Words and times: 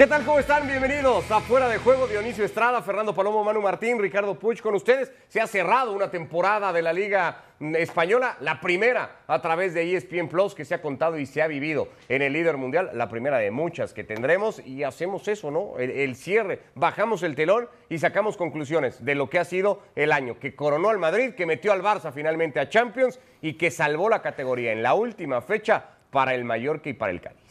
¿Qué 0.00 0.06
tal? 0.06 0.24
¿Cómo 0.24 0.38
están? 0.38 0.66
Bienvenidos 0.66 1.30
a 1.30 1.40
Fuera 1.40 1.68
de 1.68 1.76
Juego. 1.76 2.06
Dionisio 2.06 2.42
Estrada, 2.42 2.80
Fernando 2.80 3.14
Palomo, 3.14 3.44
Manu 3.44 3.60
Martín, 3.60 3.98
Ricardo 3.98 4.34
Puch 4.34 4.62
con 4.62 4.74
ustedes. 4.74 5.12
Se 5.28 5.42
ha 5.42 5.46
cerrado 5.46 5.92
una 5.92 6.10
temporada 6.10 6.72
de 6.72 6.80
la 6.80 6.94
Liga 6.94 7.44
Española, 7.60 8.38
la 8.40 8.62
primera 8.62 9.18
a 9.26 9.42
través 9.42 9.74
de 9.74 9.94
ESPN 9.94 10.28
Plus 10.30 10.54
que 10.54 10.64
se 10.64 10.74
ha 10.74 10.80
contado 10.80 11.18
y 11.18 11.26
se 11.26 11.42
ha 11.42 11.48
vivido 11.48 11.88
en 12.08 12.22
el 12.22 12.32
líder 12.32 12.56
mundial, 12.56 12.92
la 12.94 13.10
primera 13.10 13.36
de 13.36 13.50
muchas 13.50 13.92
que 13.92 14.02
tendremos 14.02 14.64
y 14.64 14.84
hacemos 14.84 15.28
eso, 15.28 15.50
¿no? 15.50 15.78
El, 15.78 15.90
el 15.90 16.16
cierre, 16.16 16.60
bajamos 16.74 17.22
el 17.22 17.34
telón 17.34 17.68
y 17.90 17.98
sacamos 17.98 18.38
conclusiones 18.38 19.04
de 19.04 19.14
lo 19.14 19.28
que 19.28 19.38
ha 19.38 19.44
sido 19.44 19.82
el 19.96 20.12
año, 20.12 20.38
que 20.38 20.54
coronó 20.54 20.88
al 20.88 20.98
Madrid, 20.98 21.34
que 21.34 21.44
metió 21.44 21.74
al 21.74 21.82
Barça 21.82 22.10
finalmente 22.10 22.58
a 22.58 22.70
Champions 22.70 23.20
y 23.42 23.52
que 23.52 23.70
salvó 23.70 24.08
la 24.08 24.22
categoría 24.22 24.72
en 24.72 24.82
la 24.82 24.94
última 24.94 25.42
fecha 25.42 25.84
para 26.10 26.34
el 26.34 26.46
Mallorca 26.46 26.88
y 26.88 26.94
para 26.94 27.12
el 27.12 27.20
Cádiz. 27.20 27.49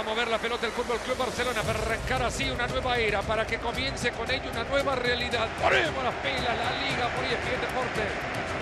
A 0.00 0.14
ver 0.14 0.28
la 0.28 0.38
pelota 0.38 0.62
del 0.62 0.72
Fútbol 0.72 0.98
Club 1.00 1.18
Barcelona 1.18 1.60
para 1.62 1.78
arrancar 1.78 2.22
así 2.22 2.50
una 2.50 2.66
nueva 2.66 2.96
era, 2.96 3.20
para 3.20 3.46
que 3.46 3.58
comience 3.58 4.10
con 4.12 4.28
ello 4.30 4.50
una 4.50 4.64
nueva 4.64 4.96
realidad. 4.96 5.46
Ponemos 5.62 6.02
las 6.02 6.14
pilas, 6.14 6.56
la 6.56 6.70
liga 6.80 7.06
por 7.14 7.24
ESPN 7.26 7.60
Deporte 7.60 8.02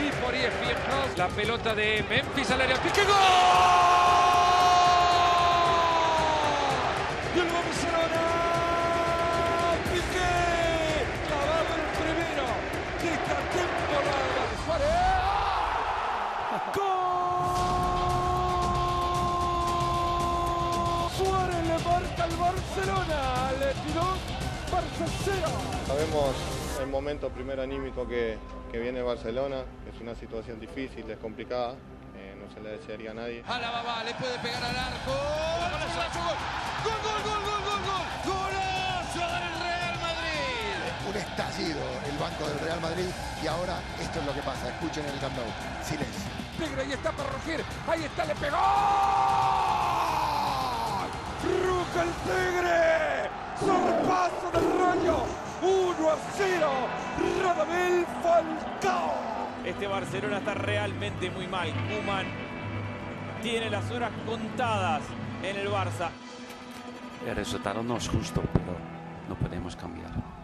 y 0.02 0.10
por 0.20 0.34
ESPN 0.34 0.82
Plus. 0.84 1.16
La 1.16 1.28
pelota 1.28 1.74
de 1.76 2.04
Memphis 2.08 2.50
al 2.50 2.60
área. 2.60 2.76
¡Pique 2.82 3.04
gol! 3.04 4.47
Momento 26.98 27.28
primero 27.28 27.62
anímico 27.62 28.08
que, 28.08 28.36
que 28.72 28.78
viene 28.80 29.00
Barcelona, 29.02 29.62
es 29.86 30.00
una 30.00 30.16
situación 30.16 30.58
difícil, 30.58 31.08
es 31.08 31.18
complicada, 31.18 31.74
eh, 32.18 32.34
no 32.34 32.52
se 32.52 32.58
le 32.60 32.70
desearía 32.70 33.12
a 33.12 33.14
nadie. 33.14 33.44
A 33.46 33.56
la 33.60 33.70
babá, 33.70 34.02
le 34.02 34.12
puede 34.14 34.36
pegar 34.40 34.64
al 34.64 34.74
arco. 34.74 35.14
¡Golazo, 35.14 36.18
gol! 36.18 36.38
¡Gol, 36.82 36.98
gol, 37.06 37.20
gol, 37.22 37.40
gol, 37.46 37.62
gol, 37.70 37.82
gol! 37.86 38.06
¡Golazo 38.26 39.24
del 39.30 39.50
Real 39.62 39.96
Madrid! 40.02 40.82
un 41.08 41.16
estallido 41.16 41.80
el 42.10 42.18
banco 42.18 42.42
del 42.48 42.58
Real 42.66 42.80
Madrid 42.80 43.10
y 43.44 43.46
ahora 43.46 43.78
esto 44.00 44.18
es 44.18 44.26
lo 44.26 44.34
que 44.34 44.42
pasa. 44.42 44.68
Escuchen 44.68 45.04
el 45.06 45.20
Camp 45.20 45.36
Nou. 45.36 45.46
Silencio. 45.84 46.26
Tigre, 46.58 46.82
ahí 46.82 46.92
está 46.92 47.12
para 47.12 47.30
Rogier. 47.30 47.62
Ahí 47.86 48.04
está, 48.10 48.24
le 48.24 48.34
pegó. 48.34 48.58
¡Ruca 51.46 52.02
el 52.02 52.12
Tigre! 52.26 53.30
¡Sorpaso 53.60 54.50
del 54.50 54.66
rayo! 54.82 55.47
1 55.62 56.10
a 56.10 56.16
0. 56.36 56.68
Radamel 57.42 58.06
Falcao. 58.22 59.14
Este 59.64 59.86
Barcelona 59.86 60.38
está 60.38 60.54
realmente 60.54 61.30
muy 61.30 61.46
mal. 61.46 61.68
Kuman 61.88 62.26
tiene 63.42 63.70
las 63.70 63.90
horas 63.90 64.10
contadas 64.26 65.02
en 65.42 65.56
el 65.56 65.68
Barça. 65.68 66.10
El 67.26 67.36
resultado 67.36 67.82
no 67.82 67.96
es 67.96 68.08
justo, 68.08 68.42
pero 68.52 68.76
no 69.28 69.34
podemos 69.34 69.74
cambiar. 69.76 70.37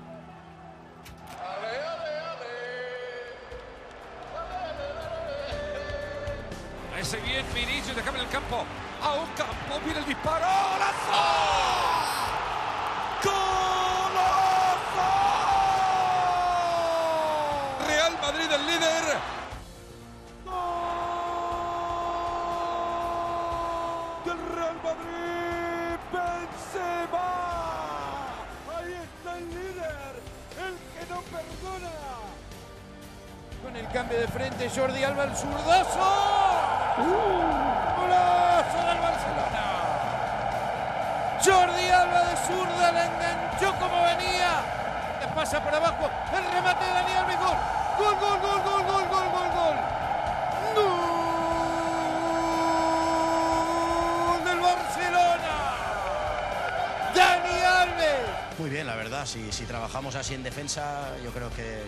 Muy 58.65 58.71
bien, 58.71 58.87
la 58.87 58.97
verdad. 58.97 59.27
Si, 59.27 59.53
si 59.53 59.67
trabajamos 59.67 60.15
así 60.15 60.33
en 60.33 60.43
defensa, 60.43 61.15
yo 61.23 61.33
creo 61.33 61.51
que, 61.51 61.83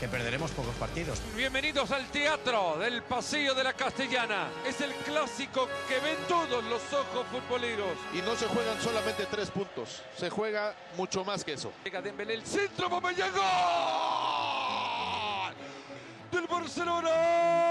que 0.00 0.08
perderemos 0.08 0.50
pocos 0.50 0.74
partidos. 0.74 1.22
Bienvenidos 1.36 1.92
al 1.92 2.04
teatro 2.06 2.78
del 2.80 3.04
Paseo 3.04 3.54
de 3.54 3.62
la 3.62 3.74
Castellana. 3.74 4.48
Es 4.66 4.80
el 4.80 4.92
clásico 5.04 5.68
que 5.86 6.00
ven 6.00 6.16
todos 6.26 6.64
los 6.64 6.82
ojos 6.92 7.24
futboleros. 7.30 7.96
Y 8.12 8.22
no 8.22 8.34
se 8.34 8.46
juegan 8.46 8.82
solamente 8.82 9.24
tres 9.30 9.52
puntos, 9.52 10.02
se 10.18 10.28
juega 10.28 10.74
mucho 10.96 11.24
más 11.24 11.44
que 11.44 11.52
eso. 11.52 11.72
Llega 11.84 12.02
Dembélé, 12.02 12.34
el 12.34 12.44
centro, 12.44 12.88
Bombeña, 12.88 13.30
gol 13.30 13.44
del 16.32 16.48
Barcelona. 16.48 17.65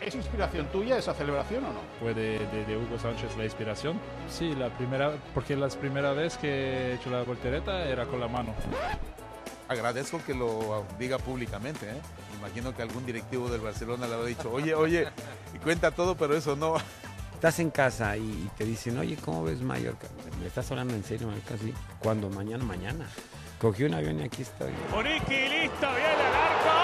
¿Es 0.00 0.14
inspiración 0.14 0.66
tuya 0.66 0.98
esa 0.98 1.14
celebración 1.14 1.64
o 1.64 1.68
no? 1.72 1.80
¿Fue 2.00 2.14
de, 2.14 2.38
de- 2.46 2.64
de 2.64 2.76
Hugo 2.76 2.98
Sánchez 2.98 3.36
la 3.36 3.44
inspiración? 3.44 3.98
Sí, 4.30 4.54
la 4.54 4.68
primera, 4.70 5.12
porque 5.34 5.56
la 5.56 5.68
primera 5.68 6.12
vez 6.12 6.36
que 6.36 6.48
he 6.48 6.94
hecho 6.94 7.10
la 7.10 7.22
voltereta 7.22 7.84
era 7.88 8.06
con 8.06 8.20
la 8.20 8.28
mano. 8.28 8.54
Agradezco 9.68 10.20
que 10.24 10.34
lo 10.34 10.84
diga 10.98 11.18
públicamente. 11.18 11.86
¿eh? 11.88 12.00
Imagino 12.38 12.74
que 12.76 12.82
algún 12.82 13.06
directivo 13.06 13.48
del 13.48 13.60
Barcelona 13.62 14.06
le 14.06 14.14
habrá 14.14 14.26
dicho, 14.26 14.50
oye, 14.52 14.74
oye, 14.74 15.06
y 15.54 15.58
cuenta 15.58 15.90
todo, 15.90 16.16
pero 16.16 16.36
eso 16.36 16.54
no. 16.54 16.74
Estás 17.34 17.58
en 17.60 17.70
casa 17.70 18.16
y 18.16 18.48
te 18.56 18.64
dicen, 18.64 18.98
oye, 18.98 19.16
¿cómo 19.22 19.44
ves 19.44 19.60
Mallorca? 19.60 20.06
¿Me 20.40 20.46
estás 20.46 20.70
hablando 20.70 20.94
en 20.94 21.02
serio, 21.04 21.26
Mallorca? 21.28 21.56
Sí. 21.60 21.72
¿Cuándo? 21.98 22.28
Mañana, 22.30 22.64
mañana. 22.64 23.06
Cogí 23.58 23.84
un 23.84 23.94
avión 23.94 24.20
y 24.20 24.24
aquí 24.24 24.42
estoy. 24.42 24.72
Monique, 24.90 25.48
listo, 25.48 25.86
viene 25.94 26.12
el 26.12 26.34
arco. 26.34 26.83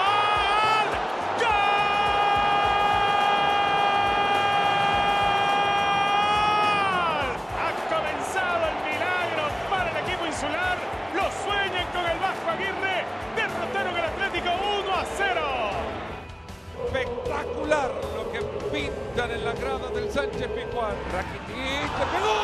Pintan 18.71 19.31
en 19.31 19.45
la 19.45 19.53
grada 19.53 19.89
del 19.89 20.09
Sánchez 20.11 20.47
Pizjuán. 20.47 20.95
Rakitic, 21.11 21.91
pegó. 22.11 22.37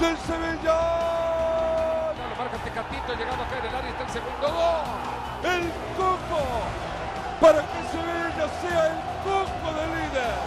Del 0.00 0.16
Sevilla. 0.18 0.78
No 2.16 2.28
lo 2.28 2.36
marca 2.36 2.56
Tecatito, 2.64 3.12
llegando 3.12 3.44
acá 3.44 3.58
en 3.58 3.66
el 3.66 3.74
área 3.74 3.90
está 3.90 4.04
el 4.04 4.10
segundo 4.10 4.46
gol. 4.48 4.84
El 5.44 5.64
coco. 5.96 6.42
Para 7.40 7.60
que 7.60 7.80
Sevilla 7.92 8.46
sea 8.60 8.86
el 8.88 8.98
coco 9.24 9.68
del 9.78 9.90
líder. 9.96 10.38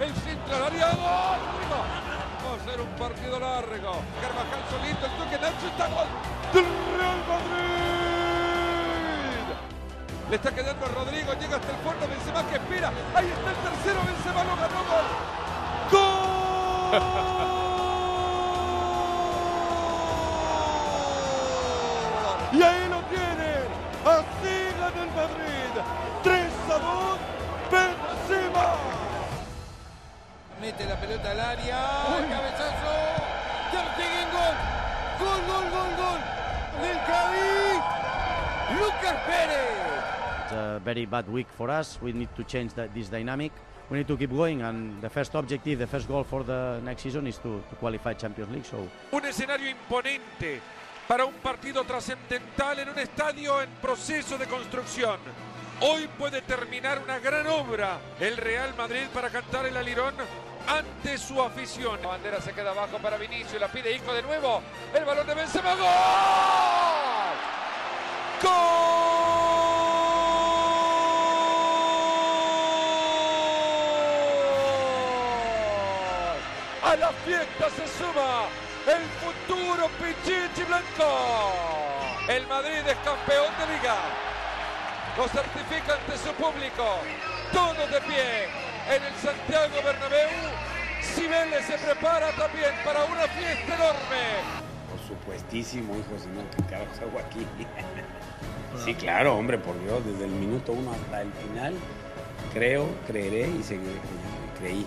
El 0.00 0.14
centro 0.14 0.56
al 0.56 0.62
área. 0.64 0.86
Va 0.88 2.54
a 2.54 2.70
ser 2.70 2.80
un 2.80 2.92
partido 2.96 3.40
largo. 3.40 3.92
Carvajal 4.20 4.62
solito, 4.70 5.06
el 5.06 5.12
toque 5.12 5.38
Nacho 5.38 5.66
está 5.66 5.88
gol 5.88 6.08
del 6.52 6.64
Real 6.96 7.20
Madrid. 7.28 8.07
Le 10.30 10.36
está 10.36 10.50
quedando 10.50 10.84
a 10.84 10.88
Rodrigo, 10.90 11.32
llega 11.40 11.56
hasta 11.56 11.70
el 11.70 11.78
fondo, 11.78 12.06
Benzema 12.06 12.46
que 12.50 12.56
espera. 12.56 12.92
Ahí 13.14 13.32
está 13.32 13.50
el 13.50 13.56
tercero, 13.56 14.00
Benzema 14.04 14.44
lo 14.44 14.56
ganó 14.56 14.84
gol. 14.84 15.06
¡Gol! 15.90 17.38
Y 22.52 22.62
ahí 22.62 22.88
lo 22.88 23.00
tienen. 23.04 23.68
Así 24.04 24.68
gana 24.78 25.02
el 25.02 25.10
Madrid. 25.16 25.72
3 26.22 26.52
a 26.68 26.78
2, 26.78 27.18
Benzema. 27.72 28.66
Mete 30.60 30.84
la 30.84 30.96
pelota 30.96 31.30
al 31.30 31.40
área. 31.40 31.78
Cabezazo. 32.28 32.94
Ter 33.70 33.86
Stegen, 33.94 34.28
gol. 34.32 34.56
Gol, 35.20 35.40
gol, 35.46 35.66
gol, 35.70 35.90
gol. 35.96 36.20
Del 36.82 36.98
Cádiz. 37.06 37.80
Lucas 38.78 39.16
Pérez. 39.26 39.97
A 40.50 40.80
very 40.82 41.04
bad 41.04 41.28
week 41.28 41.46
for 41.56 41.70
us. 41.70 41.98
We 42.00 42.12
need 42.12 42.34
to 42.36 42.44
change 42.44 42.72
that, 42.74 42.94
this 42.94 43.08
dynamic. 43.08 43.52
We 43.90 43.98
need 43.98 44.08
to 44.08 44.16
keep 44.16 44.30
going, 44.30 44.62
and 44.62 45.00
the 45.00 45.08
first 45.08 45.34
objective, 45.34 45.78
the 45.78 45.86
first 45.86 46.08
goal 46.08 46.24
for 46.24 46.42
the 46.42 46.80
next 46.84 47.02
season 47.02 47.26
is 47.26 47.38
to, 47.38 47.62
qualify 47.80 48.14
Champions 48.14 48.50
League. 48.50 48.66
Un 49.12 49.24
escenario 49.24 49.68
imponente 49.70 50.60
para 51.06 51.24
un 51.24 51.34
partido 51.34 51.84
trascendental 51.84 52.78
en 52.80 52.90
un 52.90 52.98
estadio 52.98 53.62
en 53.62 53.70
proceso 53.80 54.36
de 54.36 54.46
construcción. 54.46 55.18
Hoy 55.80 56.08
puede 56.18 56.42
terminar 56.42 57.00
una 57.02 57.18
gran 57.18 57.46
obra 57.46 57.98
el 58.20 58.36
Real 58.36 58.74
Madrid 58.76 59.06
para 59.14 59.30
cantar 59.30 59.64
el 59.64 59.76
alirón 59.76 60.14
ante 60.66 61.16
su 61.16 61.40
afición. 61.40 62.00
La 62.02 62.08
bandera 62.08 62.40
se 62.40 62.52
queda 62.52 62.72
abajo 62.72 62.98
para 62.98 63.16
Vinicius, 63.16 63.60
la 63.60 63.68
pide 63.68 63.94
Isco 63.94 64.12
de 64.12 64.22
nuevo. 64.22 64.60
El 64.94 65.04
balón 65.04 65.26
de 65.26 65.34
Benzema, 65.34 65.74
¡Gol! 65.76 65.86
¡Gol! 68.42 69.07
A 76.88 76.96
la 76.96 77.12
fiesta 77.12 77.68
se 77.68 77.86
suma 77.98 78.48
el 78.88 79.04
futuro 79.20 79.90
Pichichi 80.00 80.64
Blanco. 80.64 81.52
El 82.26 82.46
Madrid 82.46 82.80
es 82.80 82.96
campeón 83.04 83.52
de 83.60 83.76
liga. 83.76 83.96
Lo 85.18 85.28
certifica 85.28 85.98
ante 86.00 86.16
su 86.16 86.32
público. 86.32 87.04
Todos 87.52 87.90
de 87.90 88.00
pie 88.00 88.48
en 88.88 89.04
el 89.04 89.14
Santiago 89.20 89.76
Bernabéu. 89.84 90.48
Cibeles 91.02 91.66
se 91.66 91.76
prepara 91.76 92.30
también 92.30 92.72
para 92.82 93.04
una 93.04 93.28
fiesta 93.36 93.74
enorme. 93.74 94.24
Por 94.88 95.00
supuestísimo, 95.06 95.92
hijo, 95.92 96.18
si 96.18 96.28
no, 96.28 96.40
¿qué 96.56 96.70
carajos 96.70 96.98
hago 97.00 97.18
aquí? 97.18 97.46
sí, 98.86 98.94
claro, 98.94 99.36
hombre, 99.36 99.58
por 99.58 99.78
Dios, 99.84 100.06
desde 100.06 100.24
el 100.24 100.30
minuto 100.30 100.72
uno 100.72 100.92
hasta 100.92 101.20
el 101.20 101.32
final, 101.34 101.74
creo, 102.54 102.88
creeré 103.06 103.46
y 103.46 103.62
seguiré 103.62 104.00
creí, 104.58 104.86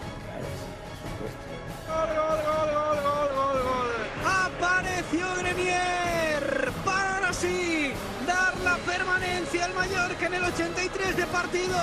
Apareció 5.12 5.44
Grenier 5.44 6.72
para 6.86 7.18
ahora 7.18 7.34
sí 7.34 7.92
dar 8.26 8.56
la 8.64 8.78
permanencia 8.78 9.66
al 9.66 9.74
Mallorca 9.74 10.26
en 10.26 10.34
el 10.36 10.44
83 10.46 11.18
de 11.18 11.26
partido. 11.26 11.76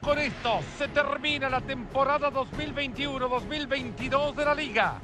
Con 0.00 0.18
esto 0.18 0.58
se 0.76 0.88
termina 0.88 1.48
la 1.48 1.60
temporada 1.60 2.32
2021-2022 2.32 4.34
de 4.34 4.44
la 4.44 4.56
liga. 4.56 4.94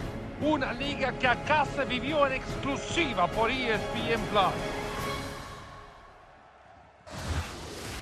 Una 0.41 0.73
liga 0.73 1.13
que 1.13 1.29
acá 1.29 1.65
se 1.77 1.85
vivió 1.85 2.27
en 2.27 2.33
exclusiva 2.33 3.29
por 3.29 3.53
ESPN 3.53 4.21
Plus. 4.31 4.53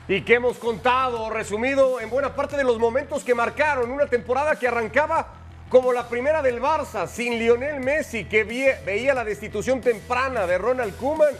Y 0.08 0.22
que 0.22 0.34
hemos 0.34 0.56
contado 0.56 1.28
resumido 1.28 2.00
en 2.00 2.08
buena 2.08 2.34
parte 2.34 2.56
de 2.56 2.64
los 2.64 2.78
momentos 2.78 3.22
que 3.22 3.34
marcaron 3.34 3.90
una 3.90 4.06
temporada 4.06 4.58
que 4.58 4.66
arrancaba 4.66 5.37
como 5.68 5.92
la 5.92 6.08
primera 6.08 6.40
del 6.40 6.62
Barça, 6.62 7.06
sin 7.06 7.38
Lionel 7.38 7.80
Messi, 7.80 8.24
que 8.24 8.44
veía 8.44 9.12
la 9.14 9.24
destitución 9.24 9.80
temprana 9.80 10.46
de 10.46 10.56
Ronald 10.56 10.96
Koeman, 10.96 11.34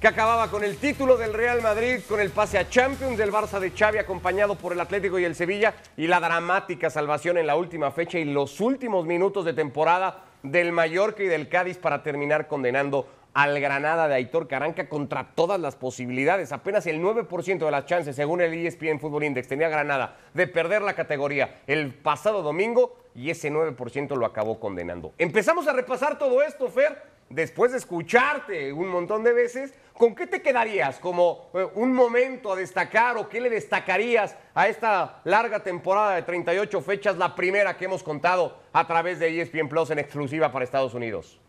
que 0.00 0.08
acababa 0.08 0.50
con 0.50 0.64
el 0.64 0.76
título 0.76 1.16
del 1.16 1.32
Real 1.32 1.62
Madrid, 1.62 2.00
con 2.08 2.20
el 2.20 2.30
pase 2.30 2.58
a 2.58 2.68
Champions 2.68 3.16
del 3.18 3.32
Barça 3.32 3.60
de 3.60 3.70
Xavi, 3.70 3.98
acompañado 3.98 4.56
por 4.56 4.72
el 4.72 4.80
Atlético 4.80 5.18
y 5.18 5.24
el 5.24 5.36
Sevilla, 5.36 5.74
y 5.96 6.08
la 6.08 6.18
dramática 6.18 6.90
salvación 6.90 7.38
en 7.38 7.46
la 7.46 7.56
última 7.56 7.92
fecha 7.92 8.18
y 8.18 8.24
los 8.24 8.60
últimos 8.60 9.06
minutos 9.06 9.44
de 9.44 9.52
temporada 9.52 10.24
del 10.42 10.72
Mallorca 10.72 11.22
y 11.22 11.26
del 11.26 11.48
Cádiz 11.48 11.78
para 11.78 12.02
terminar 12.02 12.48
condenando 12.48 13.06
al 13.34 13.60
Granada 13.60 14.08
de 14.08 14.14
Aitor 14.14 14.48
Caranca 14.48 14.88
contra 14.88 15.32
todas 15.34 15.60
las 15.60 15.76
posibilidades. 15.76 16.52
Apenas 16.52 16.86
el 16.86 17.00
9% 17.00 17.58
de 17.58 17.70
las 17.70 17.86
chances, 17.86 18.16
según 18.16 18.40
el 18.40 18.54
ESPN 18.54 18.98
Football 18.98 19.24
Index, 19.24 19.48
tenía 19.48 19.68
Granada 19.68 20.16
de 20.34 20.46
perder 20.46 20.82
la 20.82 20.94
categoría 20.94 21.60
el 21.66 21.94
pasado 21.94 22.42
domingo 22.42 22.96
y 23.14 23.30
ese 23.30 23.50
9% 23.50 24.16
lo 24.16 24.26
acabó 24.26 24.60
condenando. 24.60 25.12
Empezamos 25.18 25.66
a 25.68 25.72
repasar 25.72 26.18
todo 26.18 26.42
esto, 26.42 26.68
Fer, 26.68 27.02
después 27.28 27.72
de 27.72 27.78
escucharte 27.78 28.72
un 28.72 28.88
montón 28.88 29.24
de 29.24 29.32
veces. 29.32 29.74
¿Con 29.92 30.14
qué 30.14 30.26
te 30.26 30.40
quedarías 30.40 31.00
como 31.00 31.50
eh, 31.54 31.66
un 31.74 31.92
momento 31.92 32.52
a 32.52 32.56
destacar 32.56 33.16
o 33.16 33.28
qué 33.28 33.40
le 33.40 33.50
destacarías 33.50 34.36
a 34.54 34.68
esta 34.68 35.20
larga 35.24 35.60
temporada 35.60 36.14
de 36.14 36.22
38 36.22 36.80
fechas, 36.80 37.18
la 37.18 37.34
primera 37.34 37.76
que 37.76 37.86
hemos 37.86 38.02
contado 38.02 38.58
a 38.72 38.86
través 38.86 39.18
de 39.18 39.40
ESPN 39.40 39.68
Plus 39.68 39.90
en 39.90 39.98
exclusiva 39.98 40.52
para 40.52 40.64
Estados 40.64 40.94
Unidos? 40.94 41.40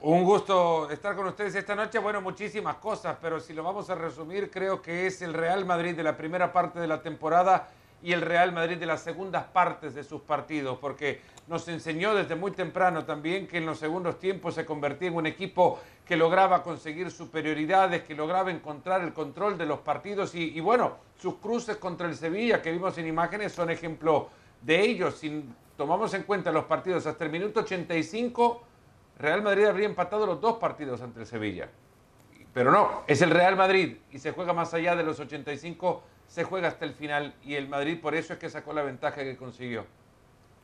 Un 0.00 0.22
gusto 0.22 0.88
estar 0.90 1.16
con 1.16 1.26
ustedes 1.26 1.56
esta 1.56 1.74
noche. 1.74 1.98
Bueno, 1.98 2.20
muchísimas 2.20 2.76
cosas, 2.76 3.16
pero 3.20 3.40
si 3.40 3.52
lo 3.52 3.64
vamos 3.64 3.90
a 3.90 3.96
resumir, 3.96 4.48
creo 4.48 4.80
que 4.80 5.08
es 5.08 5.22
el 5.22 5.34
Real 5.34 5.64
Madrid 5.64 5.96
de 5.96 6.04
la 6.04 6.16
primera 6.16 6.52
parte 6.52 6.78
de 6.78 6.86
la 6.86 7.02
temporada 7.02 7.68
y 8.00 8.12
el 8.12 8.20
Real 8.20 8.52
Madrid 8.52 8.76
de 8.76 8.86
las 8.86 9.00
segundas 9.00 9.46
partes 9.46 9.96
de 9.96 10.04
sus 10.04 10.20
partidos, 10.20 10.78
porque 10.78 11.20
nos 11.48 11.66
enseñó 11.66 12.14
desde 12.14 12.36
muy 12.36 12.52
temprano 12.52 13.04
también 13.04 13.48
que 13.48 13.58
en 13.58 13.66
los 13.66 13.80
segundos 13.80 14.20
tiempos 14.20 14.54
se 14.54 14.64
convertía 14.64 15.08
en 15.08 15.16
un 15.16 15.26
equipo 15.26 15.80
que 16.06 16.16
lograba 16.16 16.62
conseguir 16.62 17.10
superioridades, 17.10 18.04
que 18.04 18.14
lograba 18.14 18.52
encontrar 18.52 19.02
el 19.02 19.12
control 19.12 19.58
de 19.58 19.66
los 19.66 19.80
partidos 19.80 20.32
y, 20.32 20.60
bueno, 20.60 20.98
sus 21.20 21.38
cruces 21.38 21.76
contra 21.78 22.06
el 22.06 22.14
Sevilla 22.14 22.62
que 22.62 22.70
vimos 22.70 22.96
en 22.98 23.08
imágenes 23.08 23.50
son 23.50 23.68
ejemplo 23.68 24.28
de 24.62 24.80
ellos. 24.80 25.16
Si 25.16 25.44
tomamos 25.76 26.14
en 26.14 26.22
cuenta 26.22 26.52
los 26.52 26.66
partidos 26.66 27.04
hasta 27.04 27.24
el 27.24 27.32
minuto 27.32 27.60
85, 27.60 28.62
Real 29.18 29.42
Madrid 29.42 29.64
habría 29.64 29.86
empatado 29.86 30.26
los 30.26 30.40
dos 30.40 30.58
partidos 30.58 31.00
ante 31.00 31.20
el 31.20 31.26
Sevilla. 31.26 31.68
Pero 32.54 32.70
no, 32.70 33.02
es 33.06 33.20
el 33.22 33.30
Real 33.30 33.56
Madrid 33.56 33.98
y 34.10 34.18
se 34.18 34.32
juega 34.32 34.52
más 34.52 34.72
allá 34.74 34.96
de 34.96 35.02
los 35.02 35.18
85, 35.20 36.02
se 36.26 36.44
juega 36.44 36.68
hasta 36.68 36.84
el 36.84 36.94
final 36.94 37.34
y 37.42 37.54
el 37.54 37.68
Madrid 37.68 38.00
por 38.00 38.14
eso 38.14 38.32
es 38.32 38.38
que 38.38 38.48
sacó 38.48 38.72
la 38.72 38.82
ventaja 38.82 39.22
que 39.22 39.36
consiguió. 39.36 39.86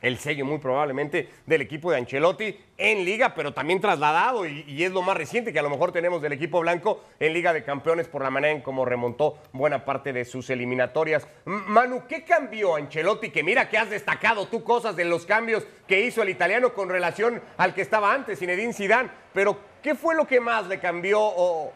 El 0.01 0.17
sello 0.17 0.45
muy 0.45 0.59
probablemente 0.59 1.29
del 1.45 1.61
equipo 1.61 1.91
de 1.91 1.97
Ancelotti 1.97 2.57
en 2.77 3.05
liga, 3.05 3.33
pero 3.33 3.53
también 3.53 3.79
trasladado 3.79 4.45
y, 4.45 4.83
es 4.83 4.91
lo 4.91 5.01
más 5.01 5.17
reciente 5.17 5.53
que 5.53 5.59
a 5.59 5.63
lo 5.63 5.69
mejor 5.69 5.91
tenemos 5.91 6.21
del 6.21 6.33
equipo 6.33 6.59
blanco 6.59 7.03
en 7.19 7.33
Liga 7.33 7.53
de 7.53 7.63
Campeones 7.63 8.07
por 8.07 8.21
la 8.21 8.29
manera 8.29 8.53
en 8.53 8.61
cómo 8.61 8.85
remontó 8.85 9.37
buena 9.53 9.85
parte 9.85 10.13
de 10.13 10.25
sus 10.25 10.49
eliminatorias. 10.49 11.27
Manu, 11.45 12.03
¿qué 12.07 12.23
cambió 12.23 12.75
Ancelotti? 12.75 13.29
Que 13.29 13.43
mira 13.43 13.69
que 13.69 13.77
has 13.77 13.89
destacado 13.89 14.47
tú 14.47 14.63
cosas 14.63 14.95
de 14.95 15.05
los 15.05 15.25
cambios 15.25 15.65
que 15.87 16.01
hizo 16.01 16.21
el 16.21 16.29
italiano 16.29 16.73
con 16.73 16.89
relación 16.89 17.41
al 17.57 17.73
que 17.73 17.81
estaba 17.81 18.13
antes, 18.13 18.39
Zinedine 18.39 18.73
Zidane, 18.73 19.09
pero 19.33 19.57
¿qué 19.81 19.95
fue 19.95 20.15
lo 20.15 20.27
que 20.27 20.39
más 20.39 20.67
le 20.67 20.79
cambió 20.79 21.19
o, 21.21 21.71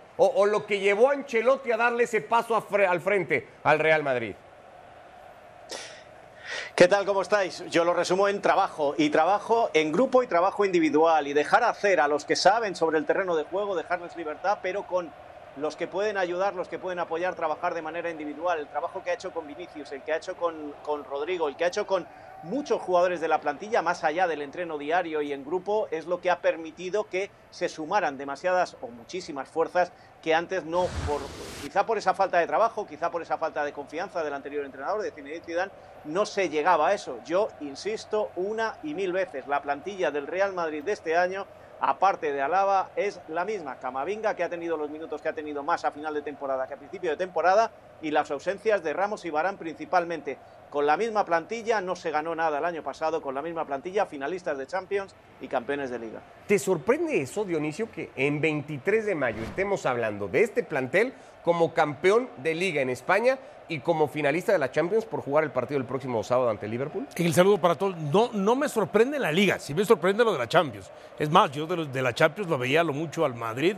lo 0.46 0.66
que 0.66 0.80
llevó 0.80 1.10
a 1.10 1.14
Ancelotti 1.14 1.72
a 1.72 1.78
darle 1.78 2.04
ese 2.04 2.22
paso 2.22 2.56
al 2.56 3.02
frente 3.02 3.48
al 3.64 3.80
Real 3.80 4.04
Madrid? 4.04 4.34
¿Qué 6.80 6.88
tal? 6.88 7.06
¿Cómo 7.06 7.22
estáis? 7.22 7.62
Yo 7.70 7.84
lo 7.84 7.94
resumo 7.94 8.30
en 8.30 8.42
trabajo, 8.42 8.96
y 8.98 9.10
trabajo 9.10 9.70
en 9.74 9.92
grupo 9.92 10.24
y 10.24 10.28
trabajo 10.28 10.64
individual, 10.64 11.28
y 11.28 11.34
dejar 11.34 11.66
hacer 11.66 12.00
a 12.00 12.08
los 12.08 12.24
que 12.24 12.38
saben 12.38 12.74
sobre 12.74 12.98
el 12.98 13.06
terreno 13.06 13.36
de 13.36 13.44
juego, 13.44 13.76
dejarles 13.76 14.16
libertad, 14.16 14.60
pero 14.62 14.88
con 14.88 15.12
los 15.58 15.76
que 15.76 15.88
pueden 15.88 16.18
ayudar, 16.18 16.56
los 16.56 16.68
que 16.68 16.80
pueden 16.80 17.00
apoyar, 17.00 17.36
trabajar 17.36 17.74
de 17.74 17.82
manera 17.82 18.10
individual. 18.10 18.60
El 18.60 18.68
trabajo 18.68 19.04
que 19.04 19.12
ha 19.12 19.14
hecho 19.14 19.32
con 19.32 19.48
Vinicius, 19.48 19.92
el 19.92 20.02
que 20.04 20.14
ha 20.14 20.18
hecho 20.18 20.36
con, 20.36 20.74
con 20.84 21.04
Rodrigo, 21.04 21.48
el 21.48 21.56
que 21.56 21.66
ha 21.66 21.68
hecho 21.68 21.86
con 21.86 22.08
muchos 22.44 22.82
jugadores 22.82 23.20
de 23.20 23.28
la 23.28 23.42
plantilla, 23.42 23.82
más 23.82 24.04
allá 24.04 24.28
del 24.28 24.42
entreno 24.42 24.78
diario 24.78 25.22
y 25.22 25.34
en 25.34 25.44
grupo, 25.44 25.88
es 25.92 26.06
lo 26.06 26.22
que 26.22 26.32
ha 26.32 26.40
permitido 26.40 27.06
que 27.06 27.32
se 27.50 27.68
sumaran 27.68 28.18
demasiadas 28.18 28.78
o 28.82 28.88
muchísimas 28.88 29.50
fuerzas 29.50 29.92
que 30.22 30.34
antes 30.34 30.66
no, 30.66 30.88
por, 31.08 31.22
quizá 31.62 31.86
por 31.86 31.98
esa 31.98 32.14
falta 32.14 32.40
de 32.40 32.48
trabajo, 32.48 32.88
quizá 32.88 33.12
por 33.12 33.22
esa 33.22 33.38
falta 33.38 33.64
de 33.64 33.74
confianza 33.74 34.24
del 34.24 34.34
anterior 34.34 34.66
entrenador, 34.66 35.02
de 35.02 35.12
Zinedine 35.12 35.46
Zidane, 35.46 35.72
no 36.06 36.26
se 36.26 36.50
llegaba 36.50 36.90
a 36.90 36.94
eso. 36.94 37.20
Yo 37.26 37.50
insisto 37.62 38.32
una 38.36 38.78
y 38.84 38.94
mil 38.94 39.12
veces, 39.12 39.48
la 39.48 39.62
plantilla 39.62 40.12
del 40.12 40.28
Real 40.28 40.54
Madrid 40.54 40.84
de 40.84 40.94
este 40.94 41.18
año, 41.18 41.46
aparte 41.80 42.34
de 42.34 42.42
Alaba, 42.42 42.90
es 42.96 43.20
la 43.28 43.46
misma. 43.46 43.76
Camavinga, 43.78 44.36
que 44.36 44.44
ha 44.44 44.50
tenido 44.50 44.78
los 44.78 44.90
minutos 44.90 45.22
que 45.22 45.30
ha 45.30 45.34
tenido 45.34 45.64
más 45.64 45.86
a 45.86 45.92
final 45.92 46.14
de 46.14 46.22
temporada 46.22 46.68
que 46.68 46.74
a 46.74 46.78
principio 46.78 47.10
de 47.10 47.18
temporada, 47.18 47.72
y 48.02 48.12
las 48.12 48.32
ausencias 48.32 48.84
de 48.84 48.94
Ramos 48.94 49.26
y 49.26 49.30
Barán 49.30 49.58
principalmente. 49.58 50.38
Con 50.70 50.86
la 50.86 50.98
misma 50.98 51.26
plantilla 51.26 51.82
no 51.82 51.96
se 51.96 52.12
ganó 52.12 52.36
nada 52.36 52.60
el 52.60 52.66
año 52.66 52.84
pasado, 52.84 53.22
con 53.22 53.34
la 53.34 53.42
misma 53.42 53.66
plantilla, 53.66 54.06
finalistas 54.06 54.58
de 54.58 54.68
Champions 54.68 55.16
y 55.42 55.48
campeones 55.48 55.90
de 55.90 55.98
liga. 55.98 56.20
¿Te 56.48 56.60
sorprende 56.60 57.20
eso, 57.22 57.44
Dionisio, 57.44 57.90
que 57.92 58.12
en 58.16 58.40
23 58.40 59.06
de 59.08 59.16
mayo 59.16 59.42
estemos 59.42 59.86
hablando 59.88 60.28
de 60.28 60.42
este 60.44 60.64
plantel 60.64 61.14
como 61.44 61.74
campeón 61.74 62.30
de 62.38 62.54
liga 62.54 62.82
en 62.82 62.90
España 62.92 63.40
y 63.68 63.80
como 63.80 64.08
finalista 64.08 64.52
de 64.52 64.60
la 64.60 64.72
Champions 64.72 65.06
por 65.06 65.22
jugar 65.22 65.44
el 65.44 65.52
partido 65.52 65.80
el 65.80 65.86
próximo 65.86 66.24
sábado 66.24 66.50
ante 66.52 66.68
Liverpool? 66.68 67.08
El 67.16 67.34
saludo 67.34 67.58
para 67.60 67.74
todos. 67.76 67.96
No, 67.98 68.30
no 68.34 68.56
me 68.56 68.70
sorprende 68.70 69.18
la 69.18 69.32
liga, 69.32 69.58
sí 69.58 69.74
me 69.74 69.86
sorprende 69.86 70.24
lo 70.24 70.34
de 70.34 70.38
la 70.40 70.48
Champions. 70.48 70.92
Es 71.18 71.30
más, 71.32 71.52
yo 71.52 71.66
de, 71.66 71.78
los- 71.78 71.92
de 71.94 72.02
la 72.04 72.14
Champions 72.14 72.48
lo 72.50 72.58
veía 72.60 72.84
lo 72.84 72.94
mucho 72.94 73.26
al 73.26 73.34
Madrid 73.34 73.76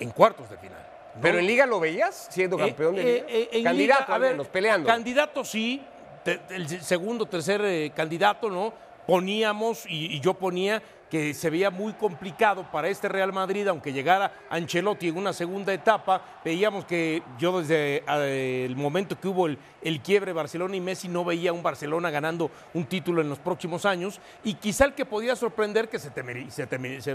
en 0.00 0.10
cuartos 0.10 0.50
de 0.50 0.56
final. 0.56 0.78
¿no? 1.14 1.20
¿Pero 1.20 1.38
en 1.38 1.46
liga 1.46 1.66
lo 1.66 1.78
veías 1.78 2.28
siendo 2.30 2.56
Eh, 2.56 2.66
campeón 2.68 2.94
de 2.96 3.02
eh, 3.02 3.14
liga? 3.14 3.26
eh, 3.28 3.48
en 3.52 3.64
Candidato 3.64 4.00
liga, 4.02 4.12
a 4.12 4.14
al 4.14 4.20
ver, 4.20 4.30
menos, 4.32 4.48
peleando. 4.48 4.86
Candidato 4.88 5.44
sí, 5.44 5.82
el 6.24 6.68
segundo, 6.82 7.26
tercer 7.26 7.60
eh, 7.64 7.92
candidato, 7.94 8.50
¿no? 8.50 8.72
Poníamos 9.06 9.84
y 9.88 10.20
yo 10.20 10.34
ponía 10.34 10.80
que 11.12 11.34
se 11.34 11.50
veía 11.50 11.70
muy 11.70 11.92
complicado 11.92 12.64
para 12.72 12.88
este 12.88 13.06
Real 13.06 13.34
Madrid, 13.34 13.68
aunque 13.68 13.92
llegara 13.92 14.32
Ancelotti 14.48 15.08
en 15.08 15.18
una 15.18 15.34
segunda 15.34 15.70
etapa, 15.74 16.22
veíamos 16.42 16.86
que 16.86 17.22
yo 17.38 17.60
desde 17.60 18.02
eh, 18.08 18.64
el 18.64 18.76
momento 18.76 19.20
que 19.20 19.28
hubo 19.28 19.46
el, 19.46 19.58
el 19.82 20.00
quiebre 20.00 20.32
Barcelona 20.32 20.74
y 20.74 20.80
Messi 20.80 21.08
no 21.08 21.22
veía 21.22 21.52
un 21.52 21.62
Barcelona 21.62 22.10
ganando 22.10 22.50
un 22.72 22.86
título 22.86 23.20
en 23.20 23.28
los 23.28 23.38
próximos 23.38 23.84
años. 23.84 24.22
Y 24.42 24.54
quizá 24.54 24.86
el 24.86 24.94
que 24.94 25.04
podía 25.04 25.36
sorprender 25.36 25.90
que 25.90 25.98
se, 25.98 26.10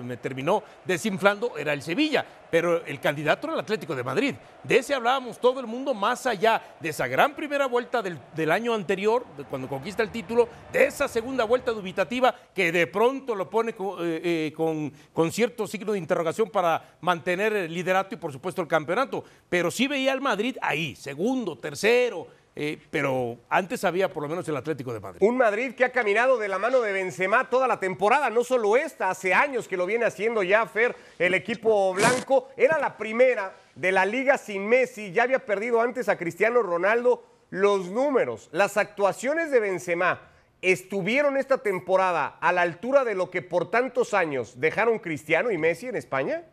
me 0.01 0.17
terminó 0.17 0.61
desinflando 0.85 1.57
era 1.57 1.73
el 1.73 1.81
Sevilla, 1.81 2.23
pero 2.51 2.85
el 2.85 2.99
candidato 2.99 3.47
era 3.47 3.55
el 3.55 3.61
Atlético 3.61 3.95
de 3.95 4.03
Madrid. 4.03 4.35
De 4.61 4.77
ese 4.77 4.93
hablábamos 4.93 5.39
todo 5.39 5.59
el 5.59 5.65
mundo 5.65 5.95
más 5.95 6.27
allá 6.27 6.61
de 6.79 6.89
esa 6.89 7.07
gran 7.07 7.33
primera 7.33 7.65
vuelta 7.65 8.03
del, 8.03 8.19
del 8.35 8.51
año 8.51 8.75
anterior, 8.75 9.25
cuando 9.49 9.67
conquista 9.67 10.03
el 10.03 10.11
título, 10.11 10.47
de 10.71 10.85
esa 10.85 11.07
segunda 11.07 11.45
vuelta 11.45 11.71
dubitativa 11.71 12.35
que 12.53 12.71
de 12.71 12.85
pronto 12.85 13.33
lo 13.33 13.49
pone 13.49 13.73
con, 13.73 13.86
eh, 13.99 14.21
eh, 14.23 14.53
con- 14.55 14.91
con 15.13 15.31
cierto 15.31 15.67
signo 15.67 15.91
de 15.93 15.99
interrogación 15.99 16.49
para 16.49 16.97
mantener 17.01 17.53
el 17.53 17.73
liderato 17.73 18.15
y 18.15 18.17
por 18.17 18.31
supuesto 18.31 18.61
el 18.61 18.67
campeonato. 18.67 19.23
Pero 19.49 19.71
sí 19.71 19.87
veía 19.87 20.11
al 20.11 20.21
Madrid 20.21 20.57
ahí, 20.61 20.95
segundo, 20.95 21.57
tercero, 21.57 22.27
eh, 22.59 22.79
pero 22.89 23.37
antes 23.49 23.83
había 23.83 24.11
por 24.11 24.23
lo 24.23 24.29
menos 24.29 24.47
el 24.49 24.57
Atlético 24.57 24.91
de 24.91 24.99
Madrid. 24.99 25.21
Un 25.21 25.37
Madrid 25.37 25.73
que 25.75 25.85
ha 25.85 25.91
caminado 25.91 26.37
de 26.39 26.47
la 26.47 26.57
mano 26.57 26.81
de 26.81 26.91
Benzema 26.91 27.49
toda 27.49 27.67
la 27.67 27.79
temporada, 27.79 28.31
no 28.31 28.43
solo 28.43 28.75
esta, 28.75 29.11
hace 29.11 29.31
años 29.33 29.67
que 29.67 29.77
lo 29.77 29.85
viene 29.85 30.05
haciendo 30.05 30.41
ya 30.41 30.65
Fer, 30.65 30.95
el 31.19 31.35
equipo 31.35 31.93
blanco. 31.93 32.49
Era 32.57 32.79
la 32.79 32.97
primera 32.97 33.55
de 33.75 33.91
la 33.91 34.05
liga 34.05 34.39
sin 34.39 34.67
Messi, 34.67 35.11
ya 35.11 35.23
había 35.23 35.45
perdido 35.45 35.81
antes 35.81 36.09
a 36.09 36.17
Cristiano 36.17 36.63
Ronaldo. 36.63 37.23
Los 37.51 37.89
números, 37.91 38.49
las 38.51 38.75
actuaciones 38.75 39.51
de 39.51 39.59
Benzema 39.61 40.19
estuvieron 40.61 41.37
esta 41.37 41.59
temporada 41.59 42.37
a 42.39 42.51
la 42.51 42.61
altura 42.61 43.03
de 43.03 43.15
lo 43.15 43.29
que 43.29 43.41
por 43.41 43.69
tantos 43.69 44.13
años 44.13 44.59
dejaron 44.59 44.99
Cristiano 44.99 45.51
y 45.51 45.57
Messi 45.57 45.87
en 45.87 45.95
España. 45.95 46.43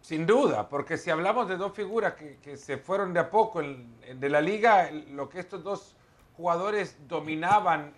Sin 0.00 0.26
duda, 0.26 0.68
porque 0.68 0.98
si 0.98 1.10
hablamos 1.10 1.48
de 1.48 1.56
dos 1.56 1.72
figuras 1.72 2.14
que, 2.14 2.56
se 2.58 2.76
fueron 2.76 3.14
de 3.14 3.20
a 3.20 3.30
poco 3.30 3.62
de 3.62 4.28
la 4.28 4.42
liga, 4.42 4.90
lo 4.90 5.30
que 5.30 5.40
estos 5.40 5.64
dos 5.64 5.96
jugadores 6.36 6.98
dominaban, 7.08 7.94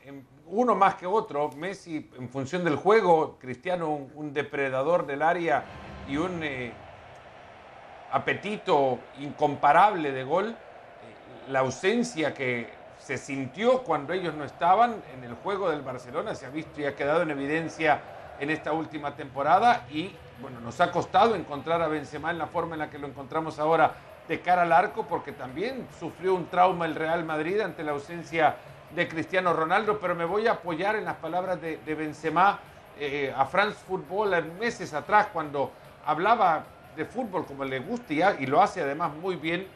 uno 0.46 0.76
más 0.76 0.94
que 0.94 1.06
otro, 1.06 1.50
Messi 1.56 2.08
en 2.16 2.28
función 2.28 2.62
del 2.62 2.76
juego, 2.76 3.38
Cristiano 3.40 3.90
un, 3.90 4.12
un 4.14 4.32
depredador 4.32 5.04
del 5.04 5.22
área 5.22 5.64
y 6.08 6.16
un 6.16 6.44
eh, 6.44 6.72
apetito 8.12 9.00
incomparable 9.18 10.12
de 10.12 10.22
gol, 10.22 10.50
eh, 10.50 11.50
la 11.50 11.60
ausencia 11.60 12.32
que 12.32 12.68
se 12.98 13.18
sintió 13.18 13.82
cuando 13.82 14.12
ellos 14.12 14.34
no 14.34 14.44
estaban 14.44 15.02
en 15.14 15.24
el 15.24 15.34
juego 15.34 15.70
del 15.70 15.82
Barcelona 15.82 16.34
se 16.34 16.46
ha 16.46 16.50
visto 16.50 16.80
y 16.80 16.84
ha 16.86 16.96
quedado 16.96 17.22
en 17.22 17.30
evidencia 17.30 18.00
en 18.40 18.50
esta 18.50 18.72
última 18.72 19.14
temporada 19.14 19.86
y 19.90 20.12
bueno, 20.40 20.60
nos 20.60 20.80
ha 20.80 20.90
costado 20.90 21.34
encontrar 21.34 21.80
a 21.82 21.88
Benzema 21.88 22.30
en 22.30 22.38
la 22.38 22.46
forma 22.46 22.74
en 22.74 22.80
la 22.80 22.90
que 22.90 22.98
lo 22.98 23.06
encontramos 23.06 23.58
ahora 23.58 23.94
de 24.28 24.40
cara 24.40 24.62
al 24.62 24.72
arco 24.72 25.06
porque 25.06 25.32
también 25.32 25.86
sufrió 25.98 26.34
un 26.34 26.46
trauma 26.46 26.84
el 26.84 26.94
Real 26.94 27.24
Madrid 27.24 27.60
ante 27.60 27.82
la 27.82 27.92
ausencia 27.92 28.56
de 28.94 29.08
Cristiano 29.08 29.52
Ronaldo, 29.52 29.98
pero 30.00 30.14
me 30.14 30.24
voy 30.24 30.46
a 30.46 30.52
apoyar 30.52 30.96
en 30.96 31.04
las 31.04 31.16
palabras 31.16 31.60
de, 31.60 31.78
de 31.78 31.94
Benzema 31.94 32.58
eh, 32.98 33.32
a 33.36 33.44
France 33.44 33.78
Football 33.86 34.52
meses 34.58 34.94
atrás 34.94 35.28
cuando 35.32 35.70
hablaba 36.06 36.64
de 36.96 37.04
fútbol 37.04 37.44
como 37.44 37.64
le 37.64 37.80
gusta 37.80 38.36
y 38.38 38.46
lo 38.46 38.62
hace 38.62 38.80
además 38.80 39.12
muy 39.14 39.36
bien. 39.36 39.66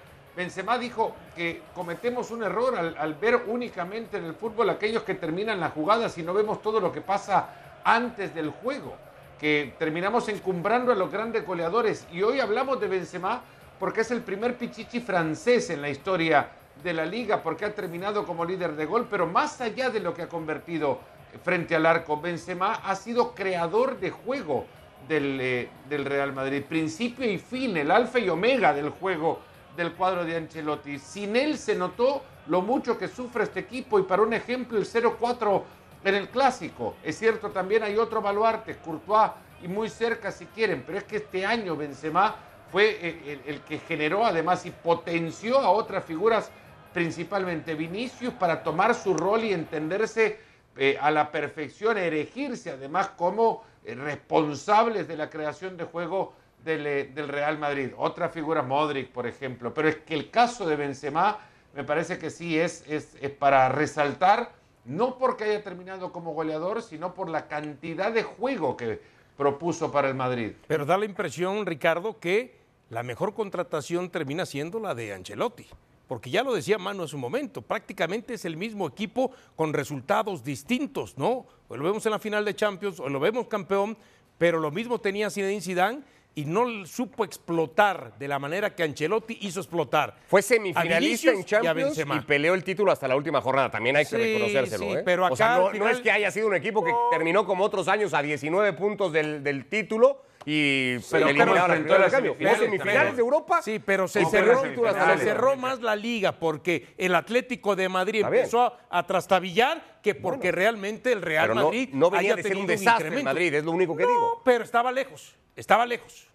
Benzema 0.40 0.78
dijo 0.78 1.14
que 1.36 1.60
cometemos 1.74 2.30
un 2.30 2.42
error 2.42 2.74
al, 2.74 3.14
ver 3.16 3.42
únicamente 3.46 4.16
en 4.16 4.24
el 4.24 4.32
fútbol 4.32 4.70
aquellos 4.70 5.02
que 5.02 5.14
terminan 5.14 5.60
las 5.60 5.74
jugadas 5.74 6.16
y 6.16 6.22
no 6.22 6.32
vemos 6.32 6.62
todo 6.62 6.80
lo 6.80 6.90
que 6.90 7.02
pasa 7.02 7.50
antes 7.84 8.34
del 8.34 8.48
juego, 8.48 8.94
que 9.38 9.74
terminamos 9.78 10.30
encumbrando 10.30 10.92
a 10.92 10.94
los 10.94 11.12
grandes 11.12 11.46
goleadores. 11.46 12.06
Y 12.10 12.22
hoy 12.22 12.40
hablamos 12.40 12.80
de 12.80 12.88
Benzema 12.88 13.42
porque 13.78 14.00
es 14.00 14.10
el 14.12 14.22
primer 14.22 14.56
pichichi 14.56 15.00
francés 15.00 15.68
en 15.68 15.82
la 15.82 15.90
historia 15.90 16.48
de 16.82 16.94
la 16.94 17.04
liga, 17.04 17.42
porque 17.42 17.66
ha 17.66 17.74
terminado 17.74 18.24
como 18.24 18.46
líder 18.46 18.76
de 18.76 18.86
gol, 18.86 19.08
pero 19.10 19.26
más 19.26 19.60
allá 19.60 19.90
de 19.90 20.00
lo 20.00 20.14
que 20.14 20.22
ha 20.22 20.28
convertido 20.30 21.00
frente 21.44 21.76
al 21.76 21.84
arco, 21.84 22.18
Benzema 22.18 22.76
ha 22.76 22.96
sido 22.96 23.34
creador 23.34 24.00
de 24.00 24.10
juego 24.10 24.64
del, 25.06 25.38
eh, 25.38 25.68
del 25.86 26.06
Real 26.06 26.32
Madrid, 26.32 26.62
principio 26.66 27.30
y 27.30 27.36
fin, 27.36 27.76
el 27.76 27.90
alfa 27.90 28.18
y 28.18 28.30
omega 28.30 28.72
del 28.72 28.88
juego 28.88 29.49
del 29.76 29.94
cuadro 29.94 30.24
de 30.24 30.36
Ancelotti. 30.36 30.98
Sin 30.98 31.36
él 31.36 31.58
se 31.58 31.74
notó 31.74 32.22
lo 32.46 32.62
mucho 32.62 32.98
que 32.98 33.08
sufre 33.08 33.44
este 33.44 33.60
equipo 33.60 33.98
y 33.98 34.02
para 34.02 34.22
un 34.22 34.32
ejemplo 34.32 34.78
el 34.78 34.86
0-4 34.86 35.62
en 36.04 36.14
el 36.14 36.28
clásico. 36.28 36.96
Es 37.02 37.18
cierto, 37.18 37.50
también 37.50 37.82
hay 37.82 37.96
otro 37.96 38.20
baluarte, 38.20 38.76
Courtois, 38.76 39.30
y 39.62 39.68
muy 39.68 39.88
cerca 39.88 40.32
si 40.32 40.46
quieren, 40.46 40.82
pero 40.86 40.98
es 40.98 41.04
que 41.04 41.16
este 41.16 41.44
año 41.44 41.76
Benzema 41.76 42.36
fue 42.70 42.98
eh, 43.00 43.40
el, 43.46 43.60
que 43.62 43.78
generó 43.78 44.24
además 44.24 44.64
y 44.64 44.70
potenció 44.70 45.58
a 45.58 45.70
otras 45.70 46.04
figuras, 46.04 46.50
principalmente 46.94 47.74
Vinicius, 47.74 48.32
para 48.34 48.62
tomar 48.62 48.94
su 48.94 49.14
rol 49.14 49.44
y 49.44 49.52
entenderse 49.52 50.38
eh, 50.76 50.96
a 51.00 51.10
la 51.10 51.30
perfección, 51.30 51.98
erigirse 51.98 52.70
además 52.70 53.10
como 53.16 53.64
eh, 53.84 53.94
responsables 53.94 55.08
de 55.08 55.16
la 55.16 55.28
creación 55.28 55.76
de 55.76 55.84
juego 55.84 56.32
del, 56.64 56.86
eh, 56.86 57.10
del 57.14 57.28
Real 57.28 57.58
Madrid. 57.58 57.90
Otra 57.96 58.28
figura, 58.28 58.62
Modric, 58.62 59.10
por 59.10 59.26
ejemplo. 59.26 59.72
Pero 59.74 59.88
es 59.88 59.96
que 59.96 60.14
el 60.14 60.30
caso 60.30 60.66
de 60.66 60.76
Benzema 60.76 61.38
me 61.74 61.84
parece 61.84 62.18
que 62.18 62.30
sí 62.30 62.58
es, 62.58 62.84
es, 62.88 63.16
es 63.20 63.30
para 63.30 63.68
resaltar, 63.68 64.52
no 64.84 65.18
porque 65.18 65.44
haya 65.44 65.62
terminado 65.62 66.12
como 66.12 66.32
goleador, 66.32 66.82
sino 66.82 67.14
por 67.14 67.28
la 67.28 67.46
cantidad 67.48 68.12
de 68.12 68.22
juego 68.22 68.76
que 68.76 69.00
propuso 69.36 69.90
para 69.90 70.08
el 70.08 70.14
Madrid. 70.14 70.52
Pero 70.66 70.84
da 70.84 70.98
la 70.98 71.04
impresión, 71.04 71.64
Ricardo, 71.64 72.18
que 72.18 72.58
la 72.90 73.02
mejor 73.02 73.34
contratación 73.34 74.10
termina 74.10 74.44
siendo 74.44 74.80
la 74.80 74.94
de 74.94 75.14
Ancelotti. 75.14 75.66
Porque 76.08 76.28
ya 76.28 76.42
lo 76.42 76.52
decía 76.52 76.76
Manu 76.76 77.04
hace 77.04 77.14
un 77.14 77.20
momento, 77.20 77.62
prácticamente 77.62 78.34
es 78.34 78.44
el 78.44 78.56
mismo 78.56 78.88
equipo 78.88 79.30
con 79.54 79.72
resultados 79.72 80.42
distintos, 80.42 81.16
¿no? 81.16 81.46
Hoy 81.68 81.78
lo 81.78 81.84
vemos 81.84 82.04
en 82.04 82.10
la 82.10 82.18
final 82.18 82.44
de 82.44 82.56
Champions, 82.56 82.98
hoy 82.98 83.12
lo 83.12 83.20
vemos 83.20 83.46
campeón, 83.46 83.96
pero 84.36 84.58
lo 84.58 84.72
mismo 84.72 84.98
tenía 84.98 85.30
Zinedine 85.30 85.60
Zidane 85.60 86.02
y 86.34 86.44
no 86.44 86.86
supo 86.86 87.24
explotar 87.24 88.16
de 88.18 88.28
la 88.28 88.38
manera 88.38 88.74
que 88.74 88.82
Ancelotti 88.82 89.38
hizo 89.42 89.60
explotar. 89.60 90.16
Fue 90.28 90.42
semifinalista 90.42 91.32
en 91.32 91.44
Champions 91.44 91.98
y, 91.98 92.20
peleó 92.20 92.54
el 92.54 92.62
título 92.62 92.92
hasta 92.92 93.08
la 93.08 93.16
última 93.16 93.40
jornada. 93.40 93.70
También 93.70 93.96
hay 93.96 94.04
que 94.04 94.10
Sí, 94.10 94.16
reconocérselo. 94.16 94.84
sí, 94.84 94.92
¿eh? 94.92 95.02
pero 95.04 95.26
o 95.26 95.36
sea, 95.36 95.56
acá 95.56 95.78
no, 95.78 95.88
es 95.88 96.00
que 96.00 96.10
haya 96.10 96.30
sido 96.30 96.46
un 96.46 96.54
equipo 96.54 96.84
que 96.84 96.92
terminó 97.10 97.44
como 97.44 97.64
otros 97.64 97.88
años 97.88 98.14
a 98.14 98.22
19 98.22 98.72
puntos 98.74 99.12
del, 99.12 99.42
del 99.42 99.66
título 99.66 100.22
y 100.46 100.98
Pero 101.10 101.28
eliminado 101.28 101.50
¿cómo 101.52 101.64
a 101.64 101.68
la 101.68 101.74
enfrentó 101.76 101.82
primera 101.82 101.98
las 101.98 102.10
de 102.10 102.16
cambio. 102.16 102.34
Fue 102.34 102.56
semifinales 102.58 103.14
de 103.16 103.20
Europa. 103.20 103.62
Sí, 103.62 103.78
pero 103.78 104.08
se 104.08 104.24
cerró, 104.26 104.62
se 104.62 105.56
más 105.56 105.80
la 105.80 105.94
liga 105.96 106.32
porque 106.32 106.94
el 106.96 107.14
Atlético 107.14 107.76
de 107.76 107.88
Madrid 107.88 108.22
empezó 108.24 108.62
a, 108.62 108.78
a 108.90 109.06
trastabillar 109.06 109.98
que 110.02 110.14
porque 110.14 110.50
realmente 110.50 111.12
el 111.12 111.20
Real 111.22 111.48
Pero 111.48 111.54
no- 111.54 111.64
Madrid 111.66 111.90
no 111.92 112.10
venía 112.10 112.32
haya 112.32 112.36
de 112.36 112.42
ser 112.42 112.52
un 112.56 112.66
tenido 112.66 112.78
desastre 112.78 113.18
en. 113.18 113.24
Madrid, 113.24 113.54
es 113.54 113.64
lo 113.64 113.72
único 113.72 113.94
que 113.96 114.04
No, 114.04 114.08
digo. 114.08 114.42
pero 114.44 114.64
estaba 114.64 114.90
lejos, 114.90 115.34
estaba 115.56 115.84
lejos. 115.84 116.26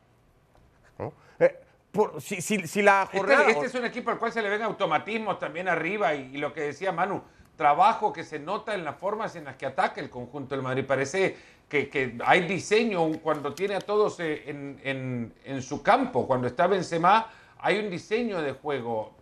Eh, 1.40 1.56
por- 1.92 2.22
si, 2.22 2.42
si- 2.42 2.68
si 2.68 2.82
la 2.82 3.10
Este, 3.12 3.34
este 3.52 3.66
es 3.66 3.74
un 3.76 3.86
equipo 3.86 4.12
al 4.12 4.20
cual 4.20 4.32
se 4.32 4.42
le 4.42 4.50
ven 4.50 4.62
automatismos 4.62 5.40
también 5.40 5.68
arriba 5.68 6.14
y, 6.14 6.32
y 6.36 6.38
lo 6.38 6.54
que 6.54 6.62
decía 6.62 6.92
Manu, 6.92 7.24
trabajo 7.58 8.14
que 8.14 8.24
se 8.24 8.38
nota 8.40 8.74
en 8.76 8.84
las 8.84 8.98
formas 8.98 9.36
en 9.36 9.46
las 9.46 9.56
que 9.56 9.66
ataca 9.66 10.00
el 10.02 10.10
conjunto 10.10 10.56
del 10.56 10.62
Madrid. 10.62 10.86
Parece 10.86 11.36
que, 11.69 11.89
que 11.89 12.17
hay 12.25 12.41
diseño 12.48 13.12
cuando 13.24 13.53
tiene 13.53 13.75
a 13.75 13.79
todos 13.81 14.19
eh, 14.19 14.43
en, 14.48 14.79
en- 14.84 15.34
en 15.45 15.62
su 15.62 15.81
campo. 15.81 16.27
Cuando 16.27 16.48
está 16.48 16.67
Benzema 16.67 17.27
hay 17.60 17.79
un 17.79 17.89
diseño 17.89 18.41
de 18.41 18.51
juego. 18.53 19.13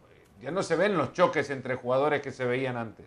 Ya 0.42 0.52
no 0.52 0.62
se 0.62 0.76
ven 0.76 0.98
los 0.98 1.14
choques 1.14 1.50
entre 1.50 1.76
jugadores 1.76 2.22
que 2.22 2.32
se 2.32 2.44
veían 2.46 2.76
antes. 2.76 3.06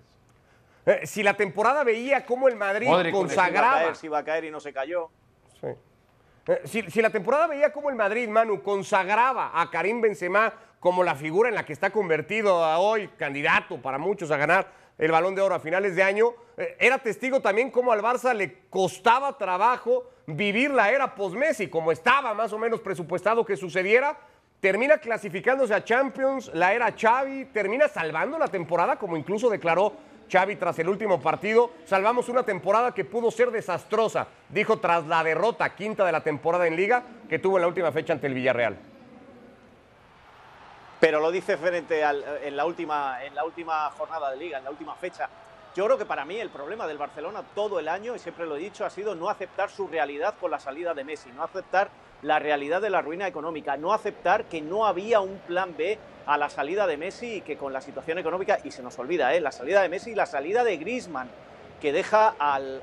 Eh, 0.86 1.06
si 1.06 1.22
la 1.22 1.34
temporada 1.34 1.84
veía 1.84 2.24
cómo 2.24 2.48
el 2.48 2.56
Madrid 2.56 2.86
Modric 2.86 3.12
iba 3.12 3.18
consagraba... 3.18 3.82
caer, 3.82 3.96
iba 4.02 4.18
a 4.18 4.24
caer 4.24 4.44
y 4.44 4.50
no 4.50 4.60
se 4.60 4.72
cayó. 4.72 5.10
Sí. 5.60 5.66
Eh, 6.46 6.60
Si, 6.64 6.82
si 6.90 7.02
la 7.02 7.10
temporada 7.10 7.46
veía 7.48 7.72
como 7.72 7.90
el 7.90 7.96
Madrid, 7.96 8.28
Manu, 8.28 8.62
consagraba 8.62 9.50
a 9.52 9.68
Karim 9.70 10.00
Benzema 10.00 10.54
como 10.80 11.02
la 11.02 11.14
figura 11.16 11.48
en 11.48 11.56
la 11.56 11.64
que 11.66 11.72
está 11.72 11.90
convertido 11.90 12.64
a 12.64 12.78
hoy, 12.78 13.08
candidato 13.18 13.82
para 13.82 13.98
muchos 13.98 14.30
a 14.30 14.36
ganar 14.36 14.85
el 14.98 15.10
Balón 15.10 15.34
de 15.34 15.42
Oro 15.42 15.54
a 15.54 15.60
finales 15.60 15.94
de 15.94 16.02
año, 16.02 16.32
eh, 16.56 16.76
era 16.80 16.98
testigo 16.98 17.40
también 17.40 17.70
cómo 17.70 17.92
al 17.92 18.02
Barça 18.02 18.34
le 18.34 18.60
costaba 18.70 19.36
trabajo 19.36 20.04
vivir 20.26 20.70
la 20.70 20.90
era 20.90 21.14
post-Messi, 21.14 21.68
como 21.68 21.92
estaba 21.92 22.34
más 22.34 22.52
o 22.52 22.58
menos 22.58 22.80
presupuestado 22.80 23.44
que 23.44 23.56
sucediera, 23.56 24.16
termina 24.60 24.98
clasificándose 24.98 25.74
a 25.74 25.84
Champions, 25.84 26.50
la 26.54 26.72
era 26.72 26.94
Xavi, 26.96 27.46
termina 27.46 27.88
salvando 27.88 28.38
la 28.38 28.48
temporada, 28.48 28.96
como 28.96 29.16
incluso 29.16 29.50
declaró 29.50 29.92
Xavi 30.30 30.56
tras 30.56 30.78
el 30.78 30.88
último 30.88 31.20
partido. 31.20 31.70
Salvamos 31.84 32.28
una 32.28 32.42
temporada 32.42 32.92
que 32.92 33.04
pudo 33.04 33.30
ser 33.30 33.50
desastrosa, 33.50 34.26
dijo 34.48 34.78
tras 34.78 35.06
la 35.06 35.22
derrota 35.22 35.74
quinta 35.74 36.04
de 36.04 36.12
la 36.12 36.22
temporada 36.22 36.66
en 36.66 36.76
Liga 36.76 37.02
que 37.28 37.38
tuvo 37.38 37.58
en 37.58 37.62
la 37.62 37.68
última 37.68 37.92
fecha 37.92 38.12
ante 38.12 38.26
el 38.26 38.34
Villarreal. 38.34 38.76
Pero 41.06 41.20
lo 41.20 41.30
dice 41.30 41.56
frente 41.56 42.02
al, 42.02 42.24
en, 42.42 42.56
la 42.56 42.66
última, 42.66 43.24
en 43.24 43.32
la 43.32 43.44
última 43.44 43.88
jornada 43.92 44.28
de 44.32 44.38
liga, 44.38 44.58
en 44.58 44.64
la 44.64 44.72
última 44.72 44.96
fecha. 44.96 45.28
Yo 45.72 45.84
creo 45.84 45.96
que 45.96 46.04
para 46.04 46.24
mí 46.24 46.36
el 46.36 46.50
problema 46.50 46.84
del 46.88 46.98
Barcelona 46.98 47.44
todo 47.54 47.78
el 47.78 47.86
año, 47.86 48.16
y 48.16 48.18
siempre 48.18 48.44
lo 48.44 48.56
he 48.56 48.58
dicho, 48.58 48.84
ha 48.84 48.90
sido 48.90 49.14
no 49.14 49.28
aceptar 49.28 49.70
su 49.70 49.86
realidad 49.86 50.34
con 50.40 50.50
la 50.50 50.58
salida 50.58 50.94
de 50.94 51.04
Messi, 51.04 51.30
no 51.30 51.44
aceptar 51.44 51.90
la 52.22 52.40
realidad 52.40 52.82
de 52.82 52.90
la 52.90 53.02
ruina 53.02 53.28
económica, 53.28 53.76
no 53.76 53.92
aceptar 53.92 54.46
que 54.46 54.60
no 54.60 54.84
había 54.84 55.20
un 55.20 55.38
plan 55.46 55.76
B 55.76 55.96
a 56.26 56.36
la 56.36 56.50
salida 56.50 56.88
de 56.88 56.96
Messi 56.96 57.34
y 57.34 57.40
que 57.42 57.56
con 57.56 57.72
la 57.72 57.80
situación 57.80 58.18
económica, 58.18 58.58
y 58.64 58.72
se 58.72 58.82
nos 58.82 58.98
olvida, 58.98 59.32
¿eh? 59.32 59.40
la 59.40 59.52
salida 59.52 59.82
de 59.82 59.88
Messi 59.88 60.10
y 60.10 60.16
la 60.16 60.26
salida 60.26 60.64
de 60.64 60.76
Griezmann, 60.76 61.30
que 61.86 61.92
deja 61.92 62.34
al, 62.40 62.82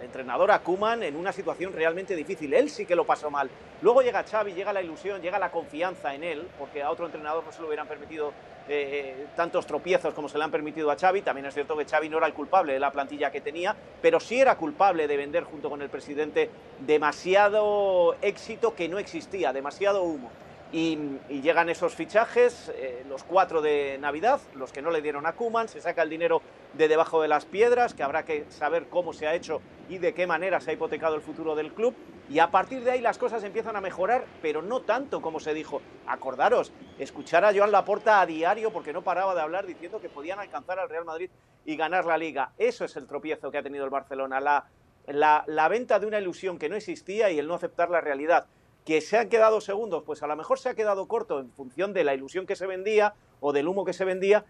entrenador 0.00 0.52
a 0.52 0.60
Kuman 0.60 1.02
en 1.02 1.16
una 1.16 1.32
situación 1.32 1.72
realmente 1.72 2.14
difícil. 2.14 2.54
Él 2.54 2.70
sí 2.70 2.86
que 2.86 2.94
lo 2.94 3.04
pasó 3.04 3.32
mal. 3.32 3.50
Luego 3.82 4.00
llega 4.00 4.22
Xavi, 4.22 4.52
llega 4.52 4.72
la 4.72 4.80
ilusión, 4.80 5.20
llega 5.20 5.40
la 5.40 5.50
confianza 5.50 6.14
en 6.14 6.22
él, 6.22 6.46
porque 6.56 6.84
a 6.84 6.90
otro 6.92 7.06
entrenador 7.06 7.42
no 7.42 7.50
se 7.50 7.60
lo 7.60 7.66
hubieran 7.66 7.88
permitido 7.88 8.32
eh, 8.68 9.26
tantos 9.34 9.66
tropiezos 9.66 10.14
como 10.14 10.28
se 10.28 10.38
le 10.38 10.44
han 10.44 10.52
permitido 10.52 10.88
a 10.88 10.96
Xavi. 10.96 11.22
También 11.22 11.46
es 11.46 11.54
cierto 11.54 11.76
que 11.76 11.84
Xavi 11.84 12.08
no 12.08 12.18
era 12.18 12.28
el 12.28 12.32
culpable 12.32 12.74
de 12.74 12.78
la 12.78 12.92
plantilla 12.92 13.32
que 13.32 13.40
tenía, 13.40 13.74
pero 14.00 14.20
sí 14.20 14.40
era 14.40 14.54
culpable 14.54 15.08
de 15.08 15.16
vender 15.16 15.42
junto 15.42 15.68
con 15.68 15.82
el 15.82 15.88
presidente 15.88 16.50
demasiado 16.78 18.14
éxito 18.22 18.76
que 18.76 18.88
no 18.88 19.00
existía, 19.00 19.52
demasiado 19.52 20.04
humo. 20.04 20.30
Y, 20.76 20.98
llegan 21.28 21.68
esos 21.68 21.94
fichajes, 21.94 22.72
eh, 22.74 23.04
los 23.08 23.22
cuatro 23.22 23.62
de 23.62 23.96
Navidad, 24.00 24.40
los 24.56 24.72
que 24.72 24.82
no 24.82 24.90
le 24.90 25.02
dieron 25.02 25.24
a 25.24 25.34
Kuman, 25.34 25.68
se 25.68 25.80
saca 25.80 26.02
el 26.02 26.10
dinero 26.10 26.42
de 26.72 26.88
debajo 26.88 27.22
de 27.22 27.28
las 27.28 27.44
piedras, 27.44 27.94
que 27.94 28.02
habrá 28.02 28.24
que 28.24 28.44
saber 28.48 28.88
cómo 28.88 29.12
se 29.12 29.28
ha 29.28 29.36
hecho 29.36 29.62
y 29.88 29.98
de 29.98 30.14
qué 30.14 30.26
manera 30.26 30.60
se 30.60 30.72
ha 30.72 30.74
hipotecado 30.74 31.14
el 31.14 31.20
futuro 31.20 31.54
del 31.54 31.72
club. 31.72 31.94
Y 32.28 32.40
a 32.40 32.50
partir 32.50 32.82
de 32.82 32.90
ahí 32.90 33.00
las 33.00 33.18
cosas 33.18 33.44
empiezan 33.44 33.76
a 33.76 33.80
mejorar, 33.80 34.24
pero 34.42 34.62
no 34.62 34.80
tanto 34.80 35.22
como 35.22 35.38
se 35.38 35.54
dijo. 35.54 35.80
Acordaros, 36.08 36.72
escuchar 36.98 37.44
a 37.44 37.54
Joan 37.54 37.70
Laporta 37.70 38.20
a 38.20 38.26
diario 38.26 38.72
porque 38.72 38.92
no 38.92 39.02
paraba 39.02 39.36
de 39.36 39.42
hablar 39.42 39.66
diciendo 39.66 40.00
que 40.00 40.08
podían 40.08 40.40
alcanzar 40.40 40.80
al 40.80 40.88
Real 40.88 41.04
Madrid 41.04 41.30
y 41.64 41.76
ganar 41.76 42.04
la 42.04 42.18
liga. 42.18 42.50
Eso 42.58 42.84
es 42.84 42.96
el 42.96 43.06
tropiezo 43.06 43.52
que 43.52 43.58
ha 43.58 43.62
tenido 43.62 43.84
el 43.84 43.90
Barcelona, 43.90 44.40
la 44.40 45.68
venta 45.68 46.00
de 46.00 46.06
una 46.06 46.18
ilusión 46.18 46.58
que 46.58 46.68
no 46.68 46.74
existía 46.74 47.30
y 47.30 47.38
el 47.38 47.46
no 47.46 47.54
aceptar 47.54 47.90
la 47.90 48.00
realidad. 48.00 48.48
Que 48.84 49.00
se 49.00 49.16
han 49.16 49.28
quedado 49.28 49.60
segundos, 49.60 50.02
pues 50.04 50.22
a 50.22 50.26
lo 50.26 50.36
mejor 50.36 50.58
se 50.58 50.68
ha 50.68 50.74
quedado 50.74 51.06
corto 51.08 51.40
en 51.40 51.50
función 51.50 51.92
de 51.92 52.04
la 52.04 52.14
ilusión 52.14 52.46
que 52.46 52.56
se 52.56 52.66
vendía 52.66 53.14
o 53.40 53.52
del 53.52 53.68
humo 53.68 53.84
que 53.84 53.92
se 53.92 54.04
vendía, 54.04 54.44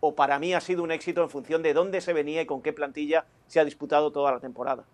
o 0.00 0.14
para 0.14 0.38
mí 0.38 0.54
ha 0.54 0.60
sido 0.60 0.82
un 0.82 0.90
éxito 0.90 1.22
en 1.22 1.30
función 1.30 1.62
de 1.62 1.74
dónde 1.74 2.00
se 2.00 2.12
venía 2.12 2.42
y 2.42 2.46
con 2.46 2.62
qué 2.62 2.72
plantilla 2.72 3.26
se 3.46 3.60
ha 3.60 3.64
disputado 3.64 4.10
toda 4.10 4.32
la 4.32 4.40
temporada. 4.40 4.84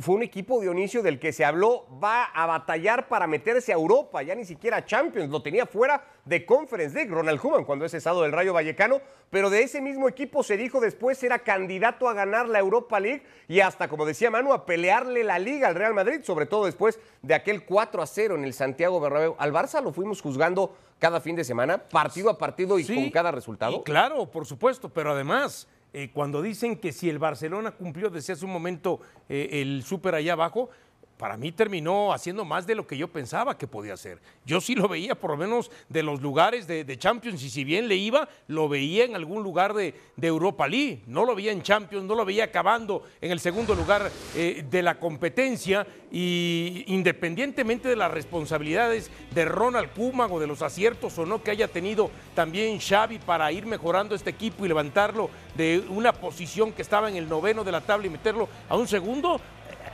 Fue 0.00 0.16
un 0.16 0.22
equipo, 0.22 0.60
Dionisio, 0.60 1.02
del 1.02 1.18
que 1.18 1.32
se 1.32 1.44
habló, 1.44 1.86
va 2.02 2.24
a 2.24 2.46
batallar 2.46 3.08
para 3.08 3.26
meterse 3.26 3.72
a 3.72 3.76
Europa, 3.76 4.22
ya 4.22 4.34
ni 4.34 4.44
siquiera 4.44 4.84
Champions, 4.84 5.30
lo 5.30 5.40
tenía 5.40 5.66
fuera 5.66 6.04
de 6.24 6.44
Conference 6.44 6.94
League, 6.94 7.10
Ronald 7.10 7.40
Koeman, 7.40 7.64
cuando 7.64 7.84
es 7.86 7.92
cesado 7.92 8.22
del 8.22 8.32
Rayo 8.32 8.52
Vallecano, 8.52 9.00
pero 9.30 9.48
de 9.50 9.62
ese 9.62 9.80
mismo 9.80 10.08
equipo 10.08 10.42
se 10.42 10.56
dijo 10.56 10.80
después 10.80 11.22
era 11.22 11.38
candidato 11.38 12.08
a 12.08 12.12
ganar 12.12 12.48
la 12.48 12.58
Europa 12.58 12.98
League 13.00 13.22
y 13.46 13.60
hasta, 13.60 13.88
como 13.88 14.04
decía 14.04 14.30
Manu, 14.30 14.52
a 14.52 14.66
pelearle 14.66 15.24
la 15.24 15.38
liga 15.38 15.68
al 15.68 15.74
Real 15.74 15.94
Madrid, 15.94 16.20
sobre 16.22 16.44
todo 16.46 16.66
después 16.66 16.98
de 17.22 17.34
aquel 17.34 17.64
4 17.64 18.02
a 18.02 18.06
0 18.06 18.34
en 18.34 18.44
el 18.44 18.52
Santiago 18.54 19.00
Bernabéu. 19.00 19.36
Al 19.38 19.52
Barça 19.52 19.82
lo 19.82 19.92
fuimos 19.92 20.20
juzgando 20.20 20.76
cada 20.98 21.20
fin 21.20 21.36
de 21.36 21.44
semana, 21.44 21.78
partido 21.78 22.28
a 22.28 22.36
partido 22.36 22.78
y 22.78 22.84
Sí, 22.84 22.94
con 22.94 23.10
cada 23.10 23.30
resultado. 23.30 23.72
y 23.76 23.82
claro, 23.84 24.26
por 24.30 24.44
supuesto, 24.44 24.88
pero 24.88 25.12
además, 25.12 25.68
eh, 25.92 26.10
cuando 26.12 26.42
dicen 26.42 26.76
que 26.76 26.92
si 26.92 27.08
el 27.08 27.18
Barcelona 27.18 27.70
cumplió, 27.72 28.10
decía 28.10 28.34
hace 28.34 28.44
un 28.44 28.52
momento, 28.52 29.00
eh, 29.28 29.48
el 29.62 29.82
súper 29.84 30.14
allá 30.14 30.34
abajo, 30.34 30.70
para 31.18 31.36
mí 31.36 31.52
terminó 31.52 32.12
haciendo 32.12 32.44
más 32.44 32.66
de 32.66 32.76
lo 32.76 32.86
que 32.86 32.96
yo 32.96 33.08
pensaba 33.08 33.58
que 33.58 33.66
podía 33.66 33.94
hacer. 33.94 34.20
Yo 34.46 34.60
sí 34.60 34.74
lo 34.74 34.88
veía 34.88 35.16
por 35.16 35.32
lo 35.32 35.36
menos 35.36 35.70
de 35.88 36.02
los 36.02 36.22
lugares 36.22 36.66
de, 36.66 36.98
Champions 36.98 37.42
y 37.42 37.50
si 37.50 37.64
bien 37.64 37.86
le 37.88 37.96
iba, 37.96 38.28
lo 38.46 38.68
veía 38.68 39.04
en 39.04 39.14
algún 39.14 39.42
lugar 39.42 39.74
de, 39.74 39.94
de 40.16 40.26
Europa 40.26 40.66
League. 40.66 41.02
No 41.06 41.24
lo 41.24 41.34
veía 41.34 41.52
en 41.52 41.62
Champions, 41.62 42.04
no 42.04 42.14
lo 42.14 42.24
veía 42.24 42.44
acabando 42.44 43.02
en 43.20 43.32
el 43.32 43.40
segundo 43.40 43.74
lugar 43.74 44.10
eh, 44.34 44.64
de 44.68 44.82
la 44.82 44.98
competencia 44.98 45.86
y 46.10 46.84
independientemente 46.86 47.88
de 47.88 47.96
las 47.96 48.10
responsabilidades 48.10 49.10
de 49.34 49.44
Ronald 49.44 49.92
Koeman 49.92 50.30
o 50.32 50.40
de 50.40 50.46
los 50.46 50.62
aciertos 50.62 51.18
o 51.18 51.26
no 51.26 51.42
que 51.42 51.50
haya 51.50 51.68
tenido 51.68 52.10
también 52.34 52.80
Xavi 52.80 53.18
para 53.18 53.50
ir 53.52 53.66
mejorando 53.66 54.14
este 54.14 54.30
equipo 54.30 54.64
y 54.64 54.68
levantarlo 54.68 55.30
de 55.56 55.84
una 55.88 56.12
posición 56.12 56.72
que 56.72 56.82
estaba 56.82 57.08
en 57.08 57.16
el 57.16 57.28
noveno 57.28 57.64
de 57.64 57.72
la 57.72 57.80
tabla 57.80 58.06
y 58.06 58.10
meterlo 58.10 58.48
a 58.68 58.76
un 58.76 58.86
segundo, 58.86 59.40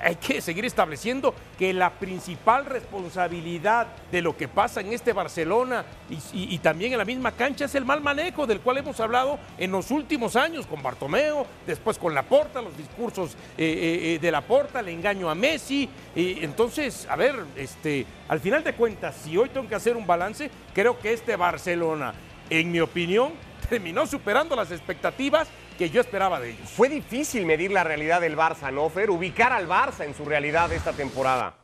hay 0.02 0.16
que 0.16 0.40
seguir 0.40 0.64
estableciendo 0.64 1.34
que 1.58 1.72
la 1.72 1.90
principal 1.90 2.64
responsabilidad 2.64 3.86
de 4.10 4.22
lo 4.22 4.36
que 4.36 4.48
pasa 4.48 4.80
en 4.80 4.92
este 4.92 5.12
Barcelona 5.12 5.84
y, 6.32 6.58
también 6.58 6.92
en 6.92 6.98
la 6.98 7.04
misma 7.04 7.32
cancha 7.32 7.66
es 7.66 7.74
el 7.74 7.84
mal 7.84 8.00
manejo 8.00 8.46
del 8.46 8.60
cual 8.60 8.78
hemos 8.78 8.98
hablado 9.00 9.38
en 9.58 9.70
los 9.72 9.90
últimos 9.90 10.36
años 10.36 10.66
con 10.66 10.82
Bartomeo, 10.82 11.46
después 11.66 11.98
con 11.98 12.14
Laporta, 12.14 12.62
los 12.62 12.76
discursos 12.76 13.32
eh, 13.32 13.36
eh, 13.58 14.14
eh, 14.14 14.18
de 14.18 14.30
Laporta, 14.30 14.80
el 14.80 14.88
engaño 14.88 15.28
a 15.28 15.34
Messi. 15.34 15.88
y 16.14 16.44
entonces, 16.44 17.06
a 17.10 17.16
ver, 17.16 17.36
este, 17.56 18.06
al 18.28 18.40
final 18.40 18.64
de 18.64 18.74
cuentas, 18.74 19.16
si 19.22 19.36
hoy 19.36 19.48
tengo 19.48 19.68
que 19.68 19.74
hacer 19.74 19.96
un 19.96 20.06
balance, 20.06 20.50
creo 20.72 20.98
que 20.98 21.12
este 21.12 21.36
Barcelona, 21.36 22.14
en 22.50 22.70
mi 22.70 22.80
opinión, 22.80 23.32
terminó 23.68 24.06
superando 24.06 24.56
las 24.56 24.70
expectativas 24.70 25.48
que 25.78 25.90
yo 25.90 26.00
esperaba 26.00 26.40
de 26.40 26.50
ellos. 26.50 26.70
Fue 26.70 26.88
difícil 26.88 27.46
medir 27.46 27.72
la 27.72 27.84
realidad 27.84 28.20
del 28.20 28.36
Barça, 28.36 28.72
¿no, 28.72 28.88
Fer? 28.88 29.10
Ubicar 29.10 29.52
al 29.52 29.68
Barça 29.68 30.04
en 30.04 30.14
su 30.14 30.24
realidad 30.24 30.72
esta 30.72 30.92
temporada. 30.92 31.54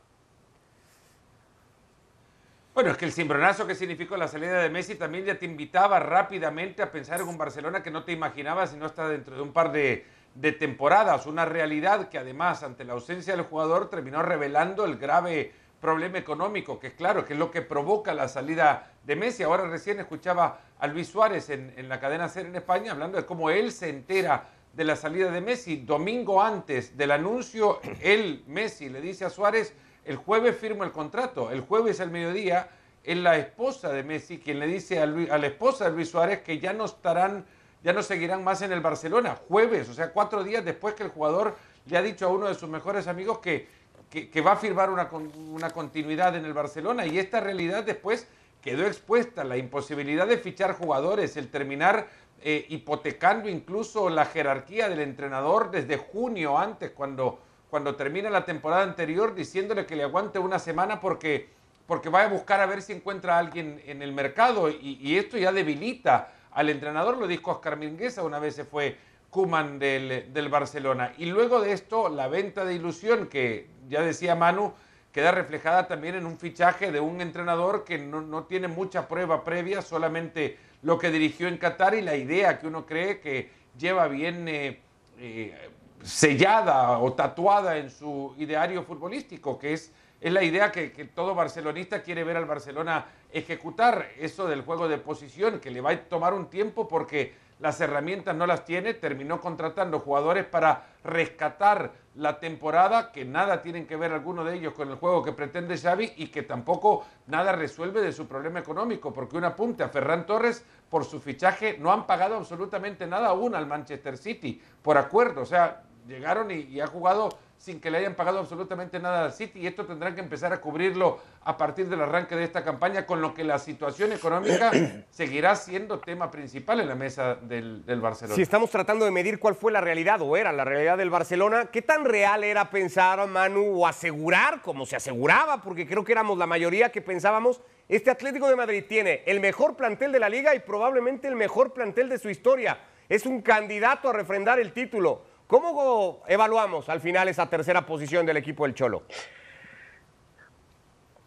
Bueno, 2.75 2.91
es 2.91 2.97
que 2.97 3.05
el 3.05 3.13
cimbronazo 3.13 3.67
que 3.67 3.75
significó 3.75 4.17
la 4.17 4.29
salida 4.29 4.63
de 4.63 4.71
Messi 4.71 4.95
también 4.95 5.25
ya 5.25 5.39
te 5.39 5.45
invitaba 5.45 5.99
rápidamente 5.99 6.83
a 6.83 6.91
pensar 6.91 7.21
en 7.21 7.29
un 7.29 7.37
Barcelona 7.37 7.83
que 7.83 7.91
no 7.91 8.05
te 8.05 8.13
imaginabas 8.13 8.71
si 8.71 8.77
no 8.77 8.87
está 8.87 9.09
dentro 9.09 9.37
de 9.37 9.43
un 9.43 9.53
par 9.53 9.73
de, 9.73 10.07
de 10.35 10.53
temporadas. 10.53 11.27
Una 11.27 11.45
realidad 11.45 12.09
que 12.09 12.19
además, 12.19 12.63
ante 12.63 12.85
la 12.85 12.95
ausencia 12.95 13.37
del 13.37 13.45
jugador, 13.45 13.91
terminó 13.91 14.23
revelando 14.23 14.85
el 14.85 14.97
grave 14.97 15.53
problema 15.81 16.19
económico, 16.19 16.79
que 16.79 16.89
es 16.89 16.95
claro, 16.95 17.25
que 17.25 17.33
es 17.33 17.39
lo 17.39 17.51
que 17.51 17.63
provoca 17.63 18.15
la 18.15 18.29
salida 18.29 18.93
de 19.05 19.17
Messi. 19.17 19.43
Ahora 19.43 19.67
recién 19.67 19.99
escuchaba 19.99 20.61
a 20.79 20.87
Luis 20.87 21.09
Suárez 21.09 21.51
en, 21.51 21.73
en 21.77 21.89
la 21.89 21.99
cadena 21.99 22.29
SER 22.29 22.47
en 22.47 22.57
España 22.57 22.93
hablando 22.93 23.17
de 23.17 23.25
cómo 23.25 23.51
él 23.51 23.73
se 23.73 23.89
entera 23.89 24.49
de 24.73 24.85
la 24.85 24.97
salida 24.97 25.31
de 25.31 25.41
Messi. 25.41 25.77
Domingo 25.79 26.43
antes 26.43 26.97
del 26.97 27.11
anuncio, 27.11 27.81
él, 28.03 28.45
Messi, 28.47 28.89
le 28.89 29.01
dice 29.01 29.25
a 29.25 29.31
Suárez, 29.31 29.75
el 30.05 30.17
jueves 30.17 30.57
firmo 30.57 30.85
el 30.85 30.93
contrato. 30.93 31.51
El 31.51 31.61
jueves 31.61 32.01
al 32.01 32.11
mediodía 32.11 32.69
es 33.03 33.17
la 33.17 33.37
esposa 33.37 33.91
de 33.91 34.03
Messi 34.03 34.39
quien 34.39 34.59
le 34.59 34.67
dice 34.67 35.01
a, 35.01 35.07
la 35.07 35.47
esposa 35.47 35.87
de 35.87 35.93
Luis 35.93 36.11
Suárez 36.11 36.43
que 36.43 36.59
ya 36.59 36.73
no 36.73 36.85
estarán, 36.85 37.45
ya 37.83 37.93
no 37.93 38.03
seguirán 38.03 38.45
más 38.45 38.63
en 38.63 38.73
el 38.73 38.81
Barcelona. 38.81 39.37
Jueves, 39.49 39.89
o 39.89 39.95
sea, 39.95 40.13
cuatro 40.13 40.45
días 40.45 40.65
después 40.65 40.95
que 40.95 41.05
el 41.05 41.11
jugador 41.11 41.57
le 41.87 41.97
ha 41.97 42.03
dicho 42.03 42.27
a 42.27 42.29
uno 42.29 42.49
de 42.49 42.55
sus 42.55 42.69
mejores 42.69 43.07
amigos 43.07 43.39
que, 43.39 43.69
que, 44.11 44.41
va 44.41 44.53
a 44.53 44.57
firmar 44.57 44.91
una, 44.91 45.09
una 45.53 45.71
continuidad 45.71 46.37
en 46.37 46.45
el 46.45 46.53
Barcelona. 46.53 47.07
Y 47.07 47.19
esta 47.19 47.41
realidad 47.41 47.85
después 47.85 48.27
quedó 48.61 48.85
expuesta, 48.87 49.45
la 49.45 49.57
imposibilidad 49.57 50.27
de 50.27 50.37
fichar 50.37 50.75
jugadores, 50.75 51.37
el 51.37 51.49
terminar 51.49 52.09
eh, 52.43 52.67
hipotecando 52.69 53.49
incluso 53.49 54.11
la 54.11 54.27
jerarquía 54.27 54.89
del 54.89 55.01
entrenador 55.01 55.71
desde 55.71 55.97
junio 55.97 56.59
antes, 56.59 56.91
cuando, 56.91 57.39
cuando 57.71 57.95
termina 57.95 58.31
la 58.31 58.45
temporada 58.45 58.83
anterior, 58.83 59.35
diciéndole 59.35 59.87
que 59.87 59.95
le 59.95 60.03
aguante 60.03 60.39
una 60.39 60.59
semana 60.59 61.01
porque, 61.01 61.49
porque 61.87 62.09
va 62.09 62.23
a 62.25 62.29
buscar 62.29 62.61
a 62.61 62.67
ver 62.67 62.83
si 62.83 62.93
encuentra 62.93 63.37
a 63.37 63.39
alguien 63.39 63.81
en 63.87 64.03
el 64.03 64.13
mercado. 64.13 64.69
Y, 64.69 64.99
y 65.01 65.19
esto 65.19 65.39
ya 65.39 65.53
debilita 65.53 66.33
al 66.51 66.69
entrenador, 66.69 67.17
lo 67.17 67.29
dijo 67.29 67.53
Oscar 67.53 67.77
Mingueza, 67.77 68.25
una 68.25 68.41
vez 68.41 68.57
se 68.57 68.65
fue 68.65 68.97
Kuman 69.31 69.79
del, 69.79 70.33
del 70.33 70.49
Barcelona. 70.49 71.13
Y 71.17 71.27
luego 71.27 71.61
de 71.61 71.73
esto, 71.73 72.09
la 72.09 72.29
venta 72.29 72.65
de 72.65 72.75
ilusión, 72.75 73.29
que 73.29 73.69
ya 73.89 74.03
decía 74.03 74.35
Manu, 74.35 74.75
queda 75.13 75.33
reflejada 75.33 75.89
también 75.89 76.15
en 76.15 76.27
un 76.27 76.39
fichaje 76.39 76.93
de 76.93 77.01
un 77.01 77.21
entrenador 77.21 77.85
que 77.85 77.99
no, 77.99 78.21
no 78.21 78.45
tiene 78.45 78.69
mucha 78.69 79.09
prueba 79.09 79.45
previa, 79.45 79.83
solamente 79.83 80.59
lo 80.83 80.99
que 80.99 81.11
dirigió 81.11 81.49
en 81.49 81.59
Qatar 81.59 81.95
y 81.95 82.03
la 82.03 82.17
idea 82.17 82.59
que 82.59 82.67
uno 82.67 82.87
cree 82.87 83.21
que 83.21 83.51
lleva 83.79 84.09
bien 84.09 84.49
eh, 84.49 84.81
eh, 85.19 85.71
sellada 86.03 86.99
o 86.99 87.13
tatuada 87.13 87.77
en 87.79 87.91
su 87.91 88.35
ideario 88.39 88.83
futbolístico, 88.83 89.59
que 89.59 89.75
es, 89.75 89.93
es 90.21 90.33
la 90.33 90.43
idea 90.43 90.73
que, 90.73 90.93
que 90.93 91.05
todo 91.05 91.35
barcelonista 91.35 92.03
quiere 92.03 92.25
ver 92.25 92.37
al 92.37 92.47
Barcelona 92.47 93.07
ejecutar, 93.33 94.09
eso 94.19 94.47
del 94.47 94.63
juego 94.63 94.89
de 94.89 94.99
posición, 94.99 95.61
que 95.61 95.71
le 95.71 95.81
va 95.81 95.91
a 95.91 96.01
tomar 96.05 96.35
un 96.35 96.49
tiempo 96.49 96.89
porque 96.89 97.35
las 97.61 97.81
herramientas 97.81 98.35
no 98.35 98.47
las 98.47 98.65
tiene, 98.65 98.95
terminó 98.95 99.41
contratando 99.41 100.01
jugadores 100.01 100.47
para 100.47 100.87
rescatar 101.05 101.93
la 102.15 102.41
temporada, 102.41 103.13
que 103.13 103.25
nada 103.25 103.63
tienen 103.63 103.87
que 103.87 103.97
ver 103.97 104.13
alguno 104.13 104.45
de 104.45 104.57
ellos 104.57 104.73
con 104.73 104.89
el 104.89 104.97
juego 104.97 105.23
que 105.23 105.33
pretende 105.33 105.79
Xavi 105.79 106.15
y 106.17 106.29
que 106.29 106.43
tampoco 106.43 107.05
nada 107.27 107.53
resuelve 107.53 108.01
de 108.01 108.13
su 108.13 108.27
problema 108.27 108.59
económico, 108.59 109.13
porque 109.13 109.37
un 109.37 109.45
apunte 109.45 109.85
a 109.85 109.89
Ferran 109.89 110.27
Torres 110.27 110.65
por 110.89 111.05
su 111.05 111.21
fichaje 111.21 111.77
no 111.79 111.93
han 111.93 112.07
pagado 112.07 112.37
absolutamente 112.37 113.07
nada 113.07 113.29
aún 113.29 113.55
al 113.55 113.67
Manchester 113.67 114.17
City, 114.17 114.61
por 114.83 114.99
acuerdo, 114.99 115.43
o 115.43 115.47
sea, 115.47 115.83
llegaron 116.07 116.51
y, 116.51 116.63
y 116.63 116.81
ha 116.81 116.87
jugado 116.87 117.29
sin 117.61 117.79
que 117.79 117.91
le 117.91 117.99
hayan 117.99 118.15
pagado 118.15 118.39
absolutamente 118.39 118.99
nada 118.99 119.27
al 119.27 119.35
City 119.35 119.61
y 119.61 119.67
esto 119.67 119.85
tendrán 119.85 120.15
que 120.15 120.23
empezar 120.23 120.51
a 120.51 120.63
cubrirlo 120.63 121.21
a 121.45 121.59
partir 121.59 121.91
del 121.91 122.01
arranque 122.01 122.35
de 122.35 122.45
esta 122.45 122.65
campaña, 122.65 123.05
con 123.05 123.21
lo 123.21 123.35
que 123.35 123.45
la 123.45 123.59
situación 123.59 124.13
económica 124.13 124.71
seguirá 125.11 125.55
siendo 125.57 125.99
tema 125.99 126.31
principal 126.31 126.81
en 126.81 126.89
la 126.89 126.95
mesa 126.95 127.35
del, 127.35 127.85
del 127.85 128.01
Barcelona. 128.01 128.35
Si 128.35 128.41
estamos 128.41 128.71
tratando 128.71 129.05
de 129.05 129.11
medir 129.11 129.39
cuál 129.39 129.55
fue 129.55 129.73
la 129.73 129.83
realidad 129.83 130.23
o 130.23 130.39
era 130.39 130.53
la 130.53 130.65
realidad 130.65 130.97
del 130.97 131.11
Barcelona, 131.11 131.67
¿qué 131.67 131.83
tan 131.83 132.07
real 132.07 132.45
era 132.45 132.71
pensar, 132.71 133.27
Manu, 133.29 133.83
o 133.83 133.87
asegurar, 133.87 134.63
como 134.63 134.87
se 134.87 134.97
aseguraba, 134.97 135.61
porque 135.61 135.87
creo 135.87 136.03
que 136.03 136.13
éramos 136.13 136.39
la 136.39 136.47
mayoría 136.47 136.91
que 136.91 137.03
pensábamos, 137.03 137.61
este 137.91 138.11
Atlético 138.11 138.49
de 138.49 138.57
Madrid 138.57 138.85
tiene 138.89 139.23
el 139.27 139.39
mejor 139.39 139.77
plantel 139.77 140.13
de 140.13 140.21
la 140.21 140.31
liga 140.31 140.55
y 140.55 140.61
probablemente 140.61 141.29
el 141.29 141.37
mejor 141.37 141.75
plantel 141.75 142.09
de 142.09 142.19
su 142.19 142.31
historia? 142.31 142.79
Es 143.11 143.27
un 143.27 143.43
candidato 143.43 144.09
a 144.09 144.15
refrendar 144.15 144.59
el 144.61 144.73
título. 144.73 145.29
¿Cómo 145.51 146.23
evaluamos 146.29 146.89
al 146.89 147.01
final 147.01 147.27
esa 147.27 147.51
tercera 147.51 147.85
posición 147.85 148.25
del 148.25 148.37
equipo 148.37 148.67
del 148.67 148.73
Cholo? 148.73 149.03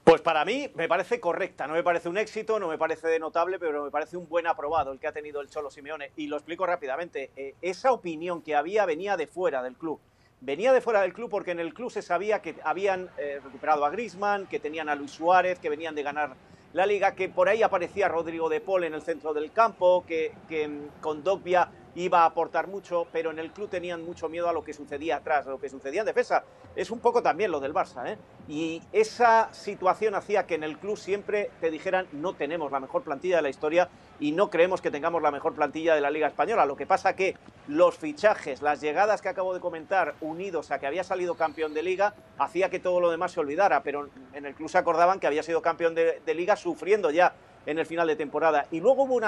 Pues 0.01 0.21
para 0.21 0.45
mí 0.45 0.71
me 0.75 0.87
parece 0.87 1.19
correcta, 1.19 1.67
no 1.67 1.73
me 1.73 1.83
parece 1.83 2.07
un 2.07 2.17
éxito, 2.17 2.57
no 2.57 2.69
me 2.69 2.77
parece 2.77 3.19
notable, 3.19 3.59
pero 3.59 3.83
me 3.83 3.91
parece 3.91 4.15
un 4.15 4.29
buen 4.29 4.47
aprobado 4.47 4.93
el 4.93 4.99
que 5.01 5.07
ha 5.07 5.11
tenido 5.11 5.41
el 5.41 5.49
Cholo 5.49 5.69
Simeone. 5.69 6.11
Y 6.15 6.27
lo 6.27 6.37
explico 6.37 6.65
rápidamente. 6.65 7.31
Eh, 7.35 7.55
esa 7.61 7.91
opinión 7.91 8.41
que 8.41 8.55
había 8.55 8.85
venía 8.85 9.17
de 9.17 9.27
fuera 9.27 9.61
del 9.61 9.75
club. 9.75 9.99
Venía 10.39 10.71
de 10.71 10.79
fuera 10.79 11.01
del 11.01 11.11
club 11.11 11.29
porque 11.29 11.51
en 11.51 11.59
el 11.59 11.73
club 11.73 11.91
se 11.91 12.01
sabía 12.01 12.41
que 12.41 12.55
habían 12.63 13.09
eh, 13.17 13.41
recuperado 13.43 13.83
a 13.83 13.89
Grisman, 13.89 14.47
que 14.47 14.57
tenían 14.57 14.87
a 14.87 14.95
Luis 14.95 15.11
Suárez, 15.11 15.59
que 15.59 15.67
venían 15.67 15.95
de 15.95 16.03
ganar 16.03 16.35
la 16.71 16.85
liga, 16.85 17.13
que 17.13 17.27
por 17.27 17.49
ahí 17.49 17.61
aparecía 17.61 18.07
Rodrigo 18.07 18.47
de 18.47 18.61
Paul 18.61 18.85
en 18.85 18.93
el 18.93 19.01
centro 19.01 19.33
del 19.33 19.51
campo, 19.51 20.05
que, 20.07 20.31
que 20.47 20.69
mm, 20.69 21.01
con 21.01 21.25
Dogbia 21.25 21.69
iba 21.95 22.21
a 22.21 22.25
aportar 22.25 22.67
mucho, 22.67 23.07
pero 23.11 23.31
en 23.31 23.39
el 23.39 23.51
club 23.51 23.69
tenían 23.69 24.03
mucho 24.03 24.29
miedo 24.29 24.49
a 24.49 24.53
lo 24.53 24.63
que 24.63 24.73
sucedía 24.73 25.17
atrás, 25.17 25.45
a 25.47 25.51
lo 25.51 25.59
que 25.59 25.69
sucedía 25.69 26.01
en 26.01 26.07
defensa. 26.07 26.43
Es 26.75 26.89
un 26.91 26.99
poco 26.99 27.21
también 27.21 27.51
lo 27.51 27.59
del 27.59 27.73
Barça, 27.73 28.07
¿eh? 28.07 28.17
Y 28.47 28.81
esa 28.91 29.53
situación 29.53 30.15
hacía 30.15 30.45
que 30.45 30.55
en 30.55 30.63
el 30.63 30.77
club 30.77 30.97
siempre 30.97 31.51
te 31.61 31.69
dijeran 31.69 32.07
no 32.11 32.33
tenemos 32.33 32.71
la 32.71 32.79
mejor 32.79 33.03
plantilla 33.03 33.37
de 33.37 33.41
la 33.43 33.49
historia 33.49 33.89
y 34.19 34.31
no 34.31 34.49
creemos 34.49 34.81
que 34.81 34.91
tengamos 34.91 35.21
la 35.21 35.31
mejor 35.31 35.53
plantilla 35.53 35.95
de 35.95 36.01
la 36.01 36.09
Liga 36.09 36.27
Española. 36.27 36.65
Lo 36.65 36.75
que 36.75 36.85
pasa 36.85 37.15
que 37.15 37.37
los 37.67 37.97
fichajes, 37.97 38.61
las 38.61 38.81
llegadas 38.81 39.21
que 39.21 39.29
acabo 39.29 39.53
de 39.53 39.59
comentar, 39.59 40.15
unidos 40.19 40.71
a 40.71 40.79
que 40.79 40.87
había 40.87 41.03
salido 41.03 41.35
campeón 41.35 41.73
de 41.73 41.83
Liga, 41.83 42.15
hacía 42.37 42.69
que 42.69 42.79
todo 42.79 42.99
lo 42.99 43.11
demás 43.11 43.31
se 43.31 43.39
olvidara, 43.39 43.83
pero 43.83 44.09
en 44.33 44.45
el 44.45 44.55
club 44.55 44.69
se 44.69 44.77
acordaban 44.77 45.19
que 45.19 45.27
había 45.27 45.43
sido 45.43 45.61
campeón 45.61 45.95
de, 45.95 46.21
de 46.25 46.33
Liga 46.33 46.55
sufriendo 46.55 47.11
ya 47.11 47.33
en 47.65 47.79
el 47.79 47.85
final 47.85 48.07
de 48.07 48.15
temporada. 48.15 48.65
Y 48.71 48.79
luego 48.79 49.03
hubo, 49.03 49.19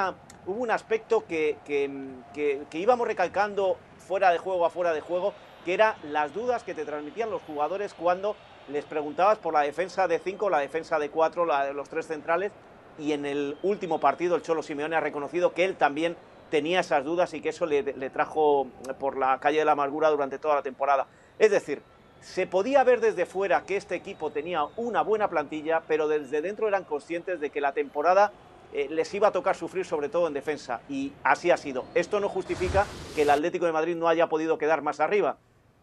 un 0.45 0.71
aspecto 0.71 1.25
que, 1.25 1.57
que, 1.65 2.79
íbamos 2.79 3.07
recalcando 3.07 3.77
fuera 3.97 4.31
de 4.31 4.37
juego 4.37 4.65
a 4.65 4.69
fuera 4.69 4.93
de 4.93 5.01
juego, 5.01 5.33
que 5.63 5.73
era 5.73 5.95
las 6.03 6.33
dudas 6.33 6.63
que 6.63 6.73
te 6.73 6.85
transmitían 6.85 7.29
los 7.29 7.41
jugadores 7.43 7.93
cuando 7.93 8.35
les 8.67 8.85
preguntabas 8.85 9.37
por 9.37 9.53
la 9.53 9.61
defensa 9.61 10.07
de 10.07 10.19
5, 10.19 10.49
la 10.49 10.59
defensa 10.59 10.99
de 10.99 11.09
4, 11.09 11.45
la 11.45 11.65
de 11.65 11.73
los 11.73 11.89
tres 11.89 12.07
centrales, 12.07 12.51
y 12.97 13.11
en 13.11 13.25
el 13.25 13.57
último 13.63 13.99
partido 13.99 14.35
el 14.35 14.41
Cholo 14.41 14.63
Simeone 14.63 14.95
ha 14.95 15.01
reconocido 15.01 15.53
que 15.53 15.65
él 15.65 15.75
también 15.75 16.15
tenía 16.49 16.79
esas 16.79 17.03
dudas 17.03 17.33
y 17.33 17.41
que 17.41 17.49
eso 17.49 17.65
le, 17.65 17.81
le 17.81 18.09
trajo 18.09 18.67
por 18.99 19.17
la 19.17 19.39
calle 19.39 19.59
de 19.59 19.65
la 19.65 19.73
amargura 19.73 20.09
durante 20.09 20.39
toda 20.39 20.55
la 20.55 20.61
temporada. 20.61 21.07
Es 21.37 21.51
decir, 21.51 21.81
se 22.25 22.47
podía 22.47 22.83
ver 22.83 23.01
desde 23.01 23.27
fuera 23.27 23.65
que 23.65 23.77
este 23.77 23.93
equipo 23.93 24.31
tenía 24.31 24.65
una 24.77 25.03
buena 25.03 25.29
plantilla, 25.29 25.83
pero 25.87 26.07
desde 26.07 26.41
dentro 26.41 26.67
eran 26.67 26.83
conscientes 26.83 27.39
de 27.39 27.51
que 27.51 27.61
la 27.61 27.73
temporada 27.73 28.31
eh, 28.73 28.87
les 28.89 29.13
iba 29.13 29.27
a 29.27 29.31
tocar 29.31 29.55
sufrir 29.55 29.85
sobre 29.85 30.09
todo 30.09 30.27
en 30.27 30.33
defensa 30.33 30.81
y 30.89 31.13
así 31.23 31.51
ha 31.51 31.57
sido. 31.57 31.85
Esto 31.93 32.19
no 32.19 32.27
justifica 32.27 32.87
que 33.15 33.21
el 33.21 33.29
Atlético 33.29 33.67
de 33.67 33.71
Madrid 33.71 33.95
no 33.95 34.07
haya 34.07 34.27
podido 34.27 34.57
quedar 34.57 34.81
más 34.81 34.99
arriba, 34.99 35.37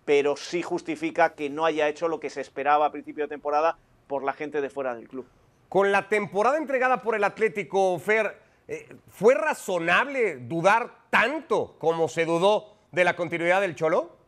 pero 0.05 0.37
sí 0.37 0.63
justifica 0.63 1.35
que 1.35 1.49
no 1.49 1.65
haya 1.65 1.89
hecho 1.89 2.09
lo 2.09 2.19
que 2.19 2.29
se 2.29 2.41
esperaba 2.41 2.87
a 2.87 2.91
principio 2.91 3.25
de 3.25 3.29
temporada 3.29 3.79
por 4.09 4.25
la 4.25 4.33
gente 4.33 4.61
de 4.61 4.69
fuera 4.69 4.97
del 4.97 5.09
club. 5.09 5.25
Con 5.69 5.93
la 5.93 6.09
temporada 6.09 6.59
entregada 6.59 7.03
por 7.03 7.15
el 7.15 7.23
Atlético, 7.23 7.97
Fer, 8.01 8.37
eh, 8.67 8.89
¿fue 9.09 9.35
razonable 9.37 10.39
dudar 10.39 11.07
tanto 11.09 11.77
como 11.79 12.09
se 12.09 12.25
dudó 12.25 12.75
de 12.91 13.05
la 13.05 13.15
continuidad 13.15 13.61
del 13.61 13.77
Cholo? 13.77 14.22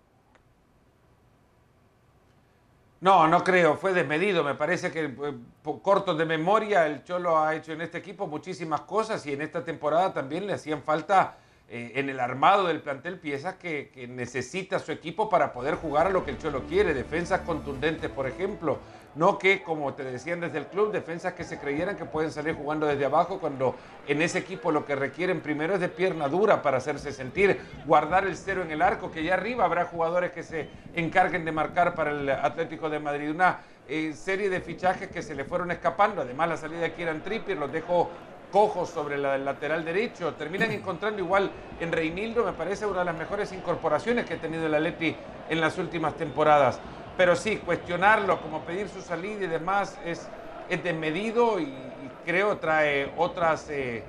No, 3.04 3.28
no 3.28 3.44
creo, 3.44 3.76
fue 3.76 3.92
desmedido. 3.92 4.42
Me 4.42 4.54
parece 4.54 4.90
que 4.90 5.04
eh, 5.04 5.34
corto 5.82 6.14
de 6.14 6.24
memoria 6.24 6.86
el 6.86 7.04
Cholo 7.04 7.38
ha 7.38 7.54
hecho 7.54 7.72
en 7.72 7.82
este 7.82 7.98
equipo 7.98 8.26
muchísimas 8.26 8.80
cosas 8.80 9.26
y 9.26 9.34
en 9.34 9.42
esta 9.42 9.62
temporada 9.62 10.14
también 10.14 10.46
le 10.46 10.54
hacían 10.54 10.82
falta 10.82 11.36
eh, 11.68 11.92
en 11.96 12.08
el 12.08 12.18
armado 12.18 12.66
del 12.66 12.80
plantel 12.80 13.18
piezas 13.18 13.56
que, 13.56 13.90
que, 13.94 14.08
necesita 14.08 14.78
su 14.78 14.90
equipo 14.90 15.28
para 15.28 15.52
poder 15.52 15.74
jugar 15.74 16.06
a 16.06 16.10
lo 16.10 16.24
que 16.24 16.30
el 16.30 16.38
Cholo 16.38 16.62
quiere. 16.62 16.94
Defensas 16.94 17.42
contundentes, 17.42 18.10
por 18.10 18.26
ejemplo. 18.26 18.78
No 19.14 19.38
que, 19.38 19.62
como 19.62 19.94
te 19.94 20.02
decían 20.02 20.40
desde 20.40 20.58
el 20.58 20.66
club, 20.66 20.90
defensas 20.90 21.34
que 21.34 21.44
se 21.44 21.58
creyeran 21.58 21.96
que 21.96 22.04
pueden 22.04 22.32
salir 22.32 22.54
jugando 22.56 22.86
desde 22.86 23.04
abajo 23.04 23.38
cuando 23.38 23.76
en 24.08 24.20
ese 24.22 24.38
equipo 24.38 24.72
lo 24.72 24.84
que 24.84 24.96
requieren 24.96 25.40
primero 25.40 25.74
es 25.74 25.80
de 25.80 25.88
pierna 25.88 26.28
dura 26.28 26.62
para 26.62 26.78
hacerse 26.78 27.12
sentir, 27.12 27.60
guardar 27.86 28.26
el 28.26 28.36
cero 28.36 28.62
en 28.62 28.72
el 28.72 28.82
arco, 28.82 29.12
que 29.12 29.22
ya 29.22 29.34
arriba 29.34 29.64
habrá 29.64 29.84
jugadores 29.84 30.32
que 30.32 30.42
se 30.42 30.68
encarguen 30.96 31.44
de 31.44 31.52
marcar 31.52 31.94
para 31.94 32.10
el 32.10 32.28
Atlético 32.28 32.90
de 32.90 32.98
Madrid. 32.98 33.30
Una 33.30 33.60
eh, 33.88 34.14
serie 34.14 34.50
de 34.50 34.60
fichajes 34.60 35.08
que 35.08 35.22
se 35.22 35.34
le 35.34 35.44
fueron 35.44 35.70
escapando. 35.70 36.22
Además, 36.22 36.48
la 36.48 36.56
salida 36.56 36.80
de 36.80 36.92
Kieran 36.94 37.22
Trippier 37.22 37.56
los 37.56 37.70
dejó 37.70 38.10
cojos 38.50 38.88
sobre 38.90 39.16
la, 39.16 39.36
el 39.36 39.44
lateral 39.44 39.84
derecho. 39.84 40.34
Terminan 40.34 40.72
encontrando 40.72 41.20
igual 41.20 41.50
en 41.80 41.92
Reinildo, 41.92 42.44
me 42.44 42.52
parece 42.52 42.86
una 42.86 43.00
de 43.00 43.04
las 43.04 43.16
mejores 43.16 43.52
incorporaciones 43.52 44.26
que 44.26 44.34
ha 44.34 44.40
tenido 44.40 44.66
el 44.66 44.74
Atleti 44.74 45.14
en 45.48 45.60
las 45.60 45.78
últimas 45.78 46.14
temporadas. 46.14 46.80
Pero 47.16 47.36
sí, 47.36 47.58
cuestionarlo, 47.58 48.40
como 48.40 48.60
pedir 48.62 48.88
su 48.88 49.00
salida 49.00 49.44
y 49.44 49.48
demás, 49.48 49.96
es, 50.04 50.26
es 50.68 50.82
desmedido 50.82 51.60
y, 51.60 51.64
y 51.64 52.10
creo 52.24 52.56
trae 52.58 53.12
otras, 53.16 53.70
eh, 53.70 54.02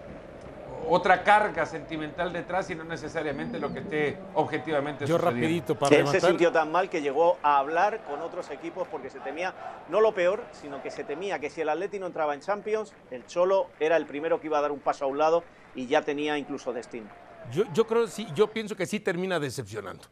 otra 0.88 1.24
carga 1.24 1.66
sentimental 1.66 2.34
detrás 2.34 2.70
y 2.70 2.76
no 2.76 2.84
necesariamente 2.84 3.60
lo 3.60 3.72
que 3.72 3.80
esté 3.80 4.18
objetivamente 4.34 5.06
Yo 5.06 5.18
sucediendo. 5.18 5.42
rapidito 5.42 5.76
para 5.76 5.90
que 5.90 6.00
él 6.02 6.08
se 6.08 6.20
sintió 6.20 6.52
tan 6.52 6.72
mal 6.72 6.90
que 6.90 7.02
llegó 7.02 7.38
a 7.44 7.60
hablar 7.60 8.04
con 8.06 8.22
otros 8.22 8.50
equipos 8.50 8.88
porque 8.90 9.10
se 9.10 9.20
temía, 9.20 9.54
no 9.90 10.02
lo 10.02 10.14
peor, 10.14 10.44
sino 10.52 10.82
que 10.82 10.90
se 10.90 11.04
temía 11.04 11.38
que 11.40 11.50
si 11.52 11.62
el 11.62 11.70
Atleti 11.70 12.00
no 12.00 12.08
entraba 12.08 12.34
en 12.34 12.42
Champions, 12.42 12.94
el 13.12 13.26
Cholo 13.28 13.68
era 13.80 13.98
el 13.98 14.06
primero 14.08 14.40
que 14.40 14.48
iba 14.48 14.58
a 14.58 14.62
dar 14.62 14.72
un 14.72 14.80
paso 14.80 15.06
a 15.06 15.08
un 15.08 15.18
lado 15.20 15.44
y 15.76 15.86
ya 15.88 16.02
tenía 16.02 16.38
incluso 16.38 16.74
destino. 16.74 17.08
Yo, 17.52 17.64
yo 17.74 17.86
creo 17.86 18.08
sí, 18.08 18.28
yo 18.34 18.48
pienso 18.48 18.76
que 18.76 18.88
sí 18.88 19.00
termina 19.00 19.40
decepcionando. 19.40 20.06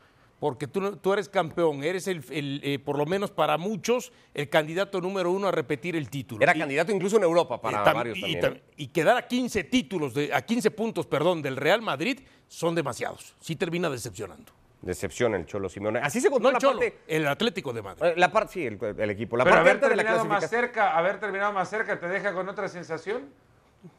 Porque 0.44 0.68
tú, 0.68 0.82
no- 0.82 0.98
tú 0.98 1.14
eres 1.14 1.30
campeón, 1.30 1.86
eres 1.86 2.06
el, 2.10 2.22
el, 2.30 2.60
eh, 2.66 2.78
por 2.78 2.98
lo 2.98 3.06
menos 3.06 3.32
para 3.32 3.58
muchos, 3.58 4.12
el 4.34 4.50
candidato 4.50 5.00
número 5.00 5.32
uno 5.32 5.48
a 5.48 5.52
repetir 5.54 5.96
el 5.96 6.10
título. 6.10 6.44
Era 6.44 6.54
Y- 6.54 6.60
candidato 6.60 6.92
incluso 6.92 7.16
en 7.16 7.24
Europa 7.24 7.62
para 7.62 7.82
tam- 7.86 7.94
varios 7.94 8.18
y 8.18 8.22
también. 8.24 8.42
tam- 8.42 8.56
¿eh? 8.58 8.64
y 8.76 8.88
quedar 8.88 9.16
a 9.16 9.26
15 9.26 9.64
títulos, 9.64 10.14
de, 10.14 10.34
a 10.34 10.42
15 10.42 10.70
puntos, 10.72 11.08
perdón, 11.08 11.42
del 11.42 11.56
Real 11.56 11.82
Madrid 11.82 12.20
son 12.50 12.76
demasiados. 12.76 13.34
Sí 13.40 13.56
termina 13.56 13.90
decepcionando. 13.90 14.52
Decepción 14.82 15.34
el 15.34 15.46
Cholo 15.46 15.70
Simeone. 15.70 16.00
Así 16.00 16.20
se 16.20 16.30
contó 16.30 16.44
No 16.44 16.50
el 16.50 16.54
la 16.56 16.60
Cholo, 16.60 16.80
parte. 16.80 16.98
el 17.08 17.26
Atlético 17.26 17.72
de 17.72 17.82
Madrid. 17.82 18.04
eh, 18.04 18.14
La 18.18 18.30
parte, 18.30 18.52
sí, 18.52 18.66
el, 18.66 18.78
el 18.98 19.10
equipo. 19.12 19.38
La 19.38 19.46
Pero 19.46 19.56
parte 19.56 19.70
haber 19.70 19.76
alta 19.76 19.88
de 19.88 19.96
la 19.96 20.04
terminado 20.04 20.26
más 20.28 20.50
cerca, 20.50 20.98
haber 20.98 21.22
terminado 21.22 21.54
más 21.54 21.70
cerca, 21.70 21.98
¿te 21.98 22.08
deja 22.10 22.34
con 22.34 22.50
otra 22.50 22.68
sensación? 22.68 23.30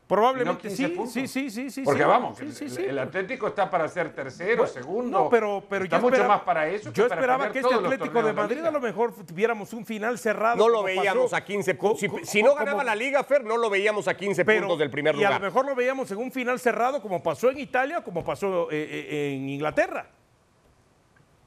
Probablemente 0.06 0.68
¿Y 0.68 0.70
no 0.70 0.88
15 0.88 1.06
sí, 1.06 1.26
sí, 1.26 1.28
sí, 1.28 1.50
sí, 1.50 1.70
sí. 1.70 1.82
Porque 1.82 2.02
sí. 2.02 2.08
vamos, 2.08 2.38
Sí, 2.38 2.44
el, 2.44 2.52
sí, 2.54 2.64
el- 2.64 2.70
sí. 2.70 2.82
el 2.84 2.98
Atlético 2.98 3.48
está 3.48 3.70
para 3.70 3.88
ser 3.88 4.14
tercero, 4.14 4.58
Bueno, 4.64 4.72
segundo. 4.72 5.18
No, 5.24 5.28
pero, 5.30 5.62
pero 5.68 5.84
está 5.84 5.96
yo 5.96 6.02
mucho 6.02 6.14
esperaba- 6.14 6.36
más 6.36 6.44
para 6.44 6.68
eso. 6.68 6.92
Yo 6.92 7.08
para 7.08 7.20
esperaba 7.20 7.50
que 7.52 7.58
este 7.60 7.74
Atlético 7.74 8.22
de 8.22 8.32
Madrid 8.34 8.64
a 8.64 8.70
lo 8.70 8.80
mejor 8.80 9.14
tuviéramos 9.26 9.72
un 9.72 9.84
final 9.86 10.18
cerrado. 10.18 10.56
No 10.56 10.68
lo 10.68 10.82
veíamos 10.82 11.24
pasó- 11.30 11.36
a 11.36 11.40
15 11.44 11.76
co- 11.78 11.96
puntos. 11.96 12.28
Si, 12.28 12.42
no 12.42 12.50
como- 12.50 12.60
ganaba 12.64 12.84
la 12.84 12.94
Liga, 12.94 13.24
Fer, 13.24 13.44
no 13.44 13.56
lo 13.56 13.68
veíamos 13.70 14.06
a 14.08 14.14
15 14.14 14.44
pero- 14.44 14.60
puntos 14.60 14.78
del 14.78 14.90
primer 14.90 15.14
Y 15.16 15.24
a 15.24 15.28
lugar. 15.28 15.40
lo 15.40 15.46
mejor 15.46 15.66
lo 15.66 15.74
veíamos 15.74 16.10
en 16.10 16.18
un 16.18 16.30
final 16.32 16.58
cerrado 16.60 17.00
como 17.00 17.22
pasó 17.22 17.50
en 17.50 17.58
Italia, 17.58 18.02
como 18.04 18.22
pasó 18.24 18.70
eh, 18.70 18.76
eh, 18.90 19.34
en 19.36 19.48
Inglaterra. 19.48 20.06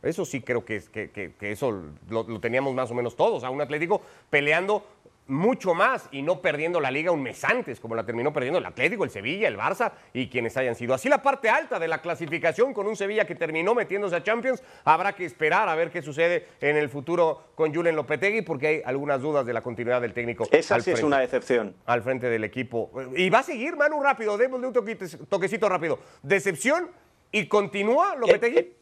Eso 0.04 0.26
sí 0.26 0.42
creo 0.42 0.64
que, 0.64 0.82
que, 0.92 1.10
que- 1.10 1.34
que 1.34 1.52
eso 1.52 1.72
lo, 2.10 2.24
lo 2.24 2.40
teníamos 2.40 2.74
más 2.74 2.90
o 2.92 2.94
menos 2.94 3.16
todos. 3.16 3.44
A 3.44 3.50
un 3.50 3.62
Atlético 3.62 4.02
peleando 4.30 4.86
mucho 5.28 5.74
más 5.74 6.08
y 6.12 6.22
no 6.22 6.42
perdiendo 6.42 6.80
la 6.80 6.92
liga 6.92 7.12
un 7.12 7.22
mes 7.22 7.44
antes, 7.44 7.80
como 7.80 7.96
la 7.96 8.06
terminó 8.06 8.32
perdiendo 8.34 8.60
el 8.60 8.66
Atlético, 8.66 9.04
el 9.04 9.10
Sevilla, 9.10 9.48
el 9.48 9.58
Barça 9.58 9.92
y 10.14 10.30
quienes 10.30 10.56
hayan 10.58 10.76
sido. 10.76 10.94
Así 10.94 11.10
la 11.10 11.22
parte 11.22 11.50
alta 11.50 11.80
de 11.80 11.88
la 11.88 12.02
clasificación 12.02 12.74
con 12.74 12.88
un 12.88 12.96
Sevilla 12.96 13.26
que 13.26 13.36
terminó 13.36 13.76
metiéndose 13.76 14.16
a 14.16 14.24
Champions. 14.24 14.64
Habrá 14.86 15.14
que 15.14 15.26
esperar 15.26 15.70
a 15.70 15.76
ver 15.76 15.92
qué 15.92 16.02
sucede 16.02 16.48
en 16.62 16.78
el 16.78 16.90
futuro 16.90 17.52
con 17.56 17.74
Julen 17.74 17.96
Lopetegui 17.96 18.42
porque 18.42 18.68
hay 18.68 18.82
algunas 18.86 19.22
dudas 19.22 19.46
de 19.46 19.54
la 19.54 19.62
continuidad 19.62 20.02
del 20.02 20.14
técnico. 20.14 20.48
Esa 20.52 20.80
sí 20.80 20.92
es 20.92 21.04
una 21.04 21.20
decepción. 21.20 21.76
al 21.86 22.02
frente 22.02 22.30
del 22.30 22.44
equipo. 22.44 22.92
Y 23.16 23.30
va 23.30 23.40
a 23.40 23.44
seguir, 23.44 23.76
Manu, 23.76 24.02
rápido, 24.02 24.38
démosle 24.38 24.68
un 24.68 24.74
toquecito 24.74 25.70
rápido. 25.70 26.00
Decepción 26.22 26.90
y 27.32 27.48
continúa 27.48 28.16
Lopetegui. 28.16 28.74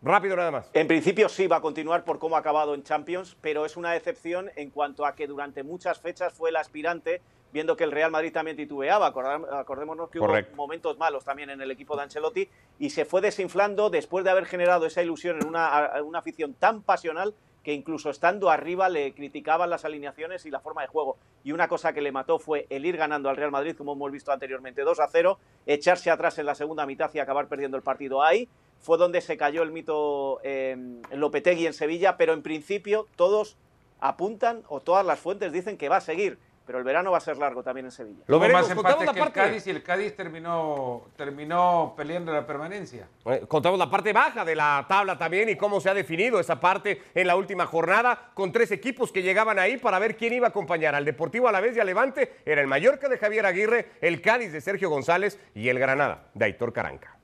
Rápido 0.00 0.36
nada 0.36 0.50
más. 0.50 0.70
En 0.74 0.86
principio 0.86 1.28
sí 1.28 1.48
va 1.48 1.56
a 1.56 1.60
continuar 1.60 2.04
por 2.04 2.18
cómo 2.18 2.36
ha 2.36 2.38
acabado 2.38 2.74
en 2.74 2.84
Champions, 2.84 3.36
pero 3.40 3.66
es 3.66 3.76
una 3.76 3.92
decepción 3.92 4.50
en 4.54 4.70
cuanto 4.70 5.04
a 5.04 5.14
que 5.14 5.26
durante 5.26 5.64
muchas 5.64 5.98
fechas 6.00 6.32
fue 6.32 6.50
el 6.50 6.56
aspirante, 6.56 7.20
viendo 7.52 7.76
que 7.76 7.82
el 7.82 7.90
Real 7.90 8.12
Madrid 8.12 8.32
también 8.32 8.56
titubeaba. 8.56 9.06
Acordémonos 9.08 10.08
que 10.10 10.20
Correcto. 10.20 10.52
hubo 10.52 10.62
momentos 10.62 10.98
malos 10.98 11.24
también 11.24 11.50
en 11.50 11.60
el 11.60 11.70
equipo 11.72 11.96
de 11.96 12.02
Ancelotti 12.02 12.48
y 12.78 12.90
se 12.90 13.04
fue 13.04 13.20
desinflando 13.20 13.90
después 13.90 14.24
de 14.24 14.30
haber 14.30 14.46
generado 14.46 14.86
esa 14.86 15.02
ilusión 15.02 15.40
en 15.40 15.48
una, 15.48 15.92
una 16.04 16.20
afición 16.20 16.54
tan 16.54 16.82
pasional 16.82 17.34
que 17.64 17.72
incluso 17.74 18.08
estando 18.08 18.50
arriba 18.50 18.88
le 18.88 19.12
criticaban 19.12 19.68
las 19.68 19.84
alineaciones 19.84 20.46
y 20.46 20.50
la 20.50 20.60
forma 20.60 20.82
de 20.82 20.88
juego. 20.88 21.18
Y 21.42 21.52
una 21.52 21.66
cosa 21.68 21.92
que 21.92 22.00
le 22.00 22.12
mató 22.12 22.38
fue 22.38 22.66
el 22.70 22.86
ir 22.86 22.96
ganando 22.96 23.28
al 23.28 23.36
Real 23.36 23.50
Madrid, 23.50 23.76
como 23.76 23.94
hemos 23.94 24.12
visto 24.12 24.30
anteriormente, 24.30 24.82
2 24.82 25.00
a 25.00 25.08
0, 25.08 25.38
echarse 25.66 26.10
atrás 26.10 26.38
en 26.38 26.46
la 26.46 26.54
segunda 26.54 26.86
mitad 26.86 27.10
y 27.12 27.18
acabar 27.18 27.48
perdiendo 27.48 27.76
el 27.76 27.82
partido 27.82 28.22
ahí. 28.22 28.48
Fue 28.80 28.98
donde 28.98 29.20
se 29.20 29.36
cayó 29.36 29.62
el 29.62 29.72
mito 29.72 30.40
eh, 30.42 30.76
Lopetegui 31.12 31.66
en 31.66 31.74
Sevilla, 31.74 32.16
pero 32.16 32.32
en 32.32 32.42
principio 32.42 33.06
todos 33.16 33.56
apuntan 34.00 34.62
o 34.68 34.80
todas 34.80 35.04
las 35.04 35.18
fuentes 35.18 35.52
dicen 35.52 35.76
que 35.76 35.88
va 35.88 35.96
a 35.96 36.00
seguir 36.00 36.38
pero 36.68 36.80
el 36.80 36.84
verano 36.84 37.10
va 37.10 37.16
a 37.16 37.20
ser 37.22 37.38
largo 37.38 37.62
también 37.62 37.86
en 37.86 37.92
Sevilla. 37.92 38.24
Lo 38.26 38.38
más 38.38 38.68
empate 38.68 39.06
que 39.14 39.20
el 39.20 39.32
Cádiz 39.32 39.66
y 39.66 39.70
el 39.70 39.82
Cádiz 39.82 40.14
terminó, 40.14 41.06
terminó 41.16 41.94
peleando 41.96 42.30
la 42.30 42.46
permanencia. 42.46 43.08
Eh, 43.24 43.46
contamos 43.48 43.78
la 43.78 43.88
parte 43.88 44.12
baja 44.12 44.44
de 44.44 44.54
la 44.54 44.84
tabla 44.86 45.16
también 45.16 45.48
y 45.48 45.56
cómo 45.56 45.80
se 45.80 45.88
ha 45.88 45.94
definido 45.94 46.38
esa 46.38 46.60
parte 46.60 47.00
en 47.14 47.26
la 47.26 47.36
última 47.36 47.64
jornada 47.64 48.32
con 48.34 48.52
tres 48.52 48.70
equipos 48.70 49.10
que 49.10 49.22
llegaban 49.22 49.58
ahí 49.58 49.78
para 49.78 49.98
ver 49.98 50.18
quién 50.18 50.34
iba 50.34 50.48
a 50.48 50.50
acompañar 50.50 50.94
al 50.94 51.06
Deportivo 51.06 51.48
Alavés 51.48 51.74
y 51.74 51.80
a 51.80 51.84
Levante. 51.84 52.34
Era 52.44 52.60
el 52.60 52.66
Mallorca 52.66 53.08
de 53.08 53.16
Javier 53.16 53.46
Aguirre, 53.46 53.92
el 54.02 54.20
Cádiz 54.20 54.52
de 54.52 54.60
Sergio 54.60 54.90
González 54.90 55.40
y 55.54 55.70
el 55.70 55.78
Granada 55.78 56.28
de 56.34 56.44
Aitor 56.44 56.74
Caranca. 56.74 57.17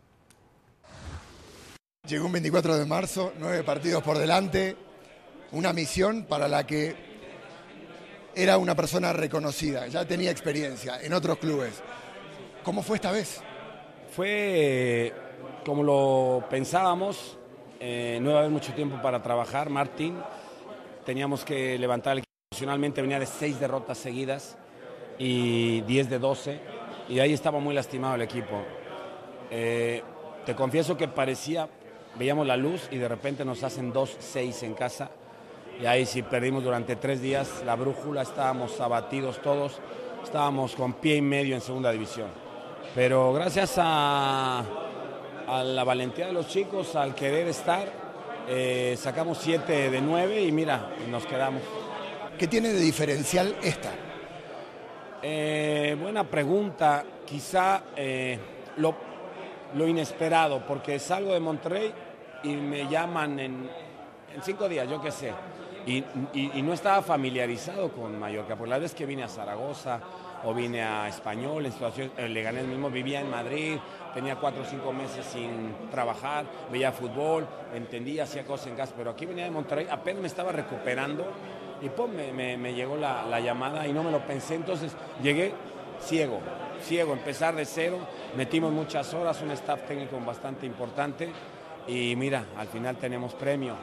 Llegó 2.06 2.26
un 2.26 2.32
24 2.32 2.76
de 2.76 2.84
marzo, 2.84 3.32
nueve 3.38 3.62
partidos 3.62 4.02
por 4.02 4.18
delante, 4.18 4.76
una 5.52 5.72
misión 5.72 6.24
para 6.24 6.48
la 6.48 6.66
que 6.66 6.94
era 8.34 8.58
una 8.58 8.74
persona 8.74 9.12
reconocida, 9.14 9.86
ya 9.86 10.04
tenía 10.04 10.30
experiencia 10.30 11.00
en 11.00 11.14
otros 11.14 11.38
clubes. 11.38 11.82
¿Cómo 12.62 12.82
fue 12.82 12.96
esta 12.96 13.10
vez? 13.10 13.40
Fue 14.14 15.14
como 15.64 15.82
lo 15.82 16.44
pensábamos, 16.50 17.38
eh, 17.80 18.18
no 18.20 18.30
iba 18.30 18.38
a 18.38 18.40
haber 18.40 18.52
mucho 18.52 18.74
tiempo 18.74 19.00
para 19.00 19.22
trabajar, 19.22 19.70
Martín. 19.70 20.18
Teníamos 21.06 21.42
que 21.42 21.78
levantar 21.78 22.12
el 22.12 22.18
equipo. 22.18 22.34
Emocionalmente 22.52 23.00
venía 23.00 23.18
de 23.18 23.26
seis 23.26 23.58
derrotas 23.58 23.96
seguidas 23.96 24.58
y 25.18 25.80
10 25.82 26.10
de 26.10 26.18
12, 26.18 26.60
y 27.08 27.18
ahí 27.18 27.32
estaba 27.32 27.60
muy 27.60 27.74
lastimado 27.74 28.14
el 28.14 28.22
equipo. 28.22 28.62
Eh, 29.50 30.02
te 30.44 30.54
confieso 30.54 30.96
que 30.96 31.08
parecía, 31.08 31.68
veíamos 32.18 32.46
la 32.46 32.57
luz 32.57 32.88
y 32.90 32.98
de 32.98 33.09
repente 33.09 33.44
nos 33.44 33.62
hacen 33.62 33.92
2-6 33.92 34.62
en 34.62 34.74
casa 34.74 35.11
y 35.81 35.87
ahí 35.87 36.07
sí 36.07 36.22
perdimos 36.22 36.62
durante 36.62 36.96
tres 36.96 37.20
días 37.20 37.62
la 37.66 37.74
brújula, 37.74 38.22
estábamos 38.22 38.81
abatidos 38.81 39.40
todos, 39.42 39.81
estábamos 40.22 40.74
con 40.77 40.94
pie 40.94 41.16
y 41.16 41.22
medio 41.22 41.55
en 41.55 41.61
segunda 41.61 41.90
división. 41.90 42.29
Pero 42.94 43.33
gracias 43.33 43.74
a, 43.79 44.62
la 45.64 45.85
valentía 45.85 46.27
de 46.27 46.33
los 46.33 46.48
chicos, 46.48 46.94
al 46.94 47.14
querer 47.14 47.48
estar, 47.48 47.88
eh, 48.48 48.94
sacamos 48.96 49.38
siete 49.38 49.90
de 49.90 50.00
nueve 50.00 50.40
y 50.42 50.53
mira, 50.53 50.90
nos 51.11 51.27
quedamos. 51.27 51.62
¿Qué 52.38 52.46
tiene 52.46 52.68
de 52.68 52.81
diferencial 52.81 53.57
esta? 53.62 53.90
Eh, 55.22 55.96
buena 56.00 56.24
pregunta, 56.24 57.05
quizá 57.27 57.83
eh, 57.96 58.38
lo, 58.77 58.94
lo 59.74 59.87
inesperado, 59.88 60.64
porque 60.66 60.98
salgo 60.98 61.32
de 61.32 61.40
Monterrey 61.40 61.92
y 62.42 62.56
me 62.56 62.88
llaman 62.88 63.38
en, 63.40 63.70
cinco 64.42 64.68
días, 64.68 64.88
yo 64.88 65.00
qué 65.00 65.10
sé. 65.10 65.32
Y, 65.87 66.02
no 66.62 66.72
estaba 66.72 67.02
familiarizado 67.02 67.90
con 67.90 68.18
Mallorca. 68.18 68.56
Por 68.56 68.68
la 68.68 68.78
vez 68.78 68.94
que 68.94 69.04
vine 69.04 69.22
a 69.22 69.28
Zaragoza 69.28 70.00
o 70.44 70.54
vine 70.54 70.82
a 70.82 71.08
Español, 71.08 71.66
en 71.66 71.72
situación, 71.72 72.10
eh, 72.16 72.28
le 72.28 72.42
gané 72.42 72.60
el 72.60 72.68
mismo, 72.68 72.90
vivía 72.90 73.20
en 73.20 73.30
Madrid, 73.30 73.76
tenía 74.14 74.37
cuatro 74.37 74.62
o 74.62 74.64
cinco 74.64 74.92
meses 74.92 75.24
sin 75.26 75.90
trabajar, 75.90 76.46
veía 76.70 76.92
fútbol, 76.92 77.46
entendía, 77.74 78.24
hacía 78.24 78.44
cosas 78.44 78.68
en 78.68 78.76
casa, 78.76 78.94
pero 78.96 79.10
aquí 79.10 79.26
venía 79.26 79.44
de 79.44 79.50
Monterrey, 79.50 79.87
apenas 79.90 80.22
me 80.22 80.28
estaba 80.28 80.52
recuperando 80.52 81.26
y 81.82 81.88
pues 81.90 82.10
me, 82.10 82.74
llegó 82.74 82.96
la, 82.96 83.40
llamada 83.40 83.87
y 83.87 83.92
no 83.92 84.02
me 84.02 84.10
lo 84.10 84.20
pensé, 84.20 84.54
entonces 84.54 84.92
llegué 85.22 85.52
ciego, 86.00 86.40
ciego, 86.85 87.12
empezar 87.12 87.55
de 87.57 87.64
cero, 87.64 87.99
metimos 88.37 88.73
muchas 88.73 89.12
horas, 89.14 89.40
un 89.42 89.51
staff 89.53 89.87
técnico 89.87 90.20
bastante 90.20 90.66
importante 90.66 91.31
y 91.88 92.14
mira, 92.16 92.47
al 92.57 92.68
final 92.68 92.97
tenemos 92.97 93.35
premio, 93.35 93.77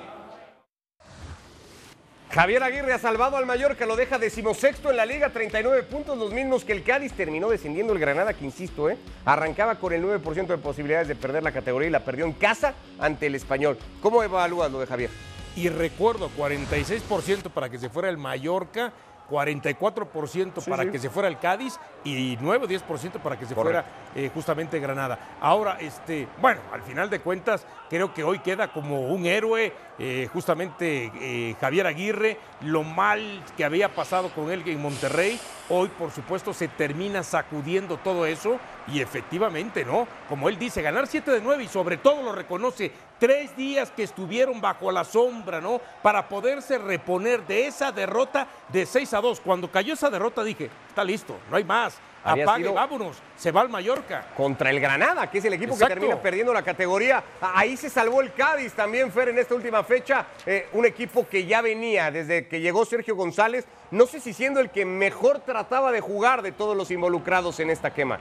Javier 2.32 2.64
Aguirre 2.64 2.94
ha 2.94 2.98
salvado 2.98 3.36
al 3.36 3.46
Mallorca, 3.46 3.86
lo 3.86 3.98
deja 3.98 4.18
decimosexto 4.18 4.90
en 4.90 4.96
la 4.96 5.06
liga, 5.06 5.32
39 5.32 5.84
puntos, 5.84 6.18
los 6.18 6.32
mismos 6.32 6.64
que 6.64 6.72
el 6.72 6.82
Cádiz. 6.82 7.12
Terminó 7.12 7.50
descendiendo 7.50 7.92
el 7.92 8.00
Granada, 8.00 8.34
que 8.34 8.46
insisto, 8.46 8.90
¿eh? 8.90 8.98
arrancaba 9.26 9.76
con 9.76 9.92
el 9.92 10.02
9% 10.02 10.48
de 10.48 10.58
posibilidades 10.58 11.10
de 11.10 11.16
perder 11.16 11.44
la 11.44 11.52
categoría 11.52 11.90
y 11.90 11.92
la 11.92 12.06
perdió 12.06 12.24
en 12.24 12.32
casa 12.32 12.74
ante 13.00 13.28
el 13.28 13.36
Español. 13.36 13.78
¿Cómo 14.02 14.24
evalúas 14.24 14.72
lo 14.72 14.80
de 14.80 14.88
Javier? 14.88 15.10
Y 15.58 15.68
recuerdo, 15.68 16.30
46% 16.38 17.50
para 17.50 17.70
que 17.70 17.78
se 17.78 17.90
fuera 17.90 18.08
el 18.08 18.18
Mallorca 18.18 18.94
44% 19.32 20.66
para 20.68 20.92
que 20.92 21.00
se 21.00 21.10
fuera 21.10 21.30
el 21.30 21.40
Cádiz 21.40 21.80
y 22.04 22.38
9 22.42 22.66
o 22.66 22.68
10% 22.68 23.20
para 23.22 23.40
que 23.40 23.46
se 23.46 23.56
fuera 23.56 23.86
eh, 24.14 24.30
justamente 24.34 24.80
Granada. 24.80 25.38
Ahora, 25.40 25.78
este, 25.80 26.28
bueno, 26.42 26.60
al 26.74 26.82
final 26.82 27.10
de 27.10 27.22
cuentas, 27.22 27.66
creo 27.90 28.14
que 28.14 28.24
hoy 28.24 28.40
queda 28.40 28.74
como 28.74 29.08
un 29.08 29.26
héroe 29.26 29.74
eh, 29.98 30.28
justamente 30.34 31.12
eh, 31.22 31.56
Javier 31.62 31.88
Aguirre, 31.88 32.38
lo 32.62 32.84
mal 32.84 33.44
que 33.56 33.64
había 33.64 33.90
pasado 33.96 34.30
con 34.30 34.52
él 34.52 34.64
en 34.66 34.82
Monterrey, 34.82 35.40
hoy 35.70 35.88
por 35.90 36.12
supuesto 36.12 36.54
se 36.54 36.68
termina 36.68 37.24
sacudiendo 37.24 37.98
todo 37.98 38.26
eso 38.26 38.60
y 38.88 39.02
efectivamente, 39.02 39.86
¿no? 39.86 40.08
Como 40.28 40.50
él 40.50 40.58
dice, 40.58 40.82
ganar 40.82 41.08
7 41.08 41.32
de 41.32 41.42
9 41.42 41.64
y 41.64 41.68
sobre 41.68 41.98
todo 41.98 42.24
lo 42.24 42.32
reconoce, 42.32 42.92
tres 43.20 43.56
días 43.56 43.92
que 43.92 44.04
estuvieron 44.04 44.62
bajo 44.62 44.92
la 44.92 45.04
sombra, 45.04 45.62
¿no? 45.62 45.80
Para 46.02 46.28
poderse 46.28 46.78
reponer 46.78 47.46
de 47.46 47.68
esa 47.68 47.92
derrota 47.92 48.48
de 48.70 48.86
6 48.86 49.14
a 49.14 49.22
2. 49.22 49.42
Cuando 49.42 49.72
cayó 49.72 49.94
esa 49.94 50.10
derrota 50.10 50.44
dije, 50.44 50.70
está 50.88 51.04
listo, 51.04 51.38
no 51.50 51.58
hay 51.58 51.64
más. 51.64 52.00
Apague, 52.24 52.70
vámonos, 52.70 53.18
se 53.36 53.52
va 53.52 53.62
al 53.62 53.70
Mallorca. 53.70 54.28
Contra 54.38 54.70
el 54.70 54.80
Granada, 54.80 55.30
que 55.30 55.40
es 55.40 55.46
el 55.46 55.54
equipo 55.54 55.76
que 55.76 55.86
termina 55.86 56.22
perdiendo 56.22 56.54
la 56.54 56.62
categoría. 56.62 57.24
Ahí 57.42 57.76
se 57.76 57.90
salvó 57.90 58.22
el 58.22 58.32
Cádiz 58.34 58.74
también, 58.74 59.12
Fer, 59.12 59.30
en 59.30 59.40
esta 59.40 59.56
última 59.56 59.84
fecha. 59.84 60.28
Eh, 60.46 60.70
un 60.74 60.86
equipo 60.86 61.28
que 61.28 61.46
ya 61.46 61.62
venía 61.62 62.12
desde 62.12 62.48
que 62.48 62.62
llegó 62.62 62.86
Sergio 62.86 63.16
González, 63.16 63.66
no 63.90 64.06
sé 64.06 64.20
si 64.20 64.34
siendo 64.34 64.60
el 64.60 64.70
que 64.70 64.86
mejor 64.86 65.40
trataba 65.40 65.92
de 65.92 66.02
jugar 66.02 66.44
de 66.44 66.52
todos 66.52 66.78
los 66.78 66.92
involucrados 66.92 67.60
en 67.60 67.72
esta 67.72 67.92
quema. 67.92 68.20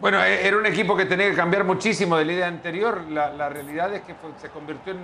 Bueno, 0.00 0.24
e-, 0.24 0.46
era 0.46 0.56
un 0.56 0.64
equipo 0.64 0.96
que 0.96 1.04
tenía 1.04 1.30
que 1.30 1.36
cambiar 1.36 1.64
muchísimo 1.64 2.16
de 2.16 2.24
la 2.24 2.32
idea 2.32 2.46
anterior. 2.48 3.02
La, 3.10 3.48
realidad 3.48 3.94
es 3.94 4.02
que 4.02 4.14
se 4.38 4.48
convirtió 4.48 4.94
en, 4.94 5.00